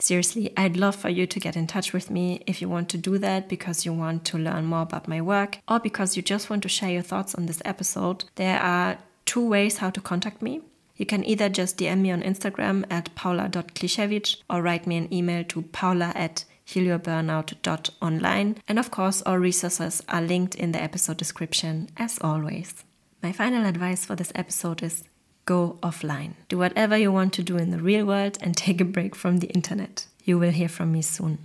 Seriously, 0.00 0.52
I'd 0.56 0.76
love 0.76 0.96
for 0.96 1.08
you 1.08 1.24
to 1.24 1.38
get 1.38 1.54
in 1.54 1.68
touch 1.68 1.92
with 1.92 2.10
me 2.10 2.42
if 2.48 2.60
you 2.60 2.68
want 2.68 2.88
to 2.88 2.98
do 2.98 3.16
that 3.18 3.48
because 3.48 3.86
you 3.86 3.92
want 3.92 4.24
to 4.24 4.38
learn 4.38 4.64
more 4.64 4.82
about 4.82 5.06
my 5.06 5.20
work 5.20 5.58
or 5.68 5.78
because 5.78 6.16
you 6.16 6.22
just 6.24 6.50
want 6.50 6.64
to 6.64 6.68
share 6.68 6.90
your 6.90 7.02
thoughts 7.02 7.36
on 7.36 7.46
this 7.46 7.62
episode. 7.64 8.24
There 8.34 8.58
are 8.58 8.98
two 9.24 9.48
ways 9.48 9.76
how 9.76 9.90
to 9.90 10.00
contact 10.00 10.42
me. 10.42 10.62
You 10.96 11.06
can 11.06 11.24
either 11.24 11.48
just 11.48 11.78
DM 11.78 12.00
me 12.00 12.10
on 12.10 12.22
Instagram 12.22 12.84
at 12.90 13.14
paula.klisiewicz 13.14 14.42
or 14.50 14.62
write 14.62 14.88
me 14.88 14.96
an 14.96 15.14
email 15.14 15.44
to 15.44 15.62
paula 15.62 16.10
at 16.16 16.44
healyourburnout.online. 16.66 18.56
And 18.66 18.80
of 18.80 18.90
course, 18.90 19.22
all 19.22 19.38
resources 19.38 20.02
are 20.08 20.22
linked 20.22 20.56
in 20.56 20.72
the 20.72 20.82
episode 20.82 21.18
description 21.18 21.88
as 21.96 22.18
always. 22.20 22.82
My 23.20 23.32
final 23.32 23.66
advice 23.66 24.04
for 24.04 24.14
this 24.14 24.30
episode 24.36 24.80
is 24.80 25.02
go 25.44 25.76
offline. 25.82 26.34
Do 26.48 26.56
whatever 26.56 26.96
you 26.96 27.10
want 27.10 27.32
to 27.32 27.42
do 27.42 27.56
in 27.56 27.70
the 27.72 27.78
real 27.78 28.06
world 28.06 28.38
and 28.40 28.56
take 28.56 28.80
a 28.80 28.84
break 28.84 29.16
from 29.16 29.38
the 29.38 29.48
internet. 29.48 30.06
You 30.24 30.38
will 30.38 30.52
hear 30.52 30.68
from 30.68 30.92
me 30.92 31.02
soon. 31.02 31.38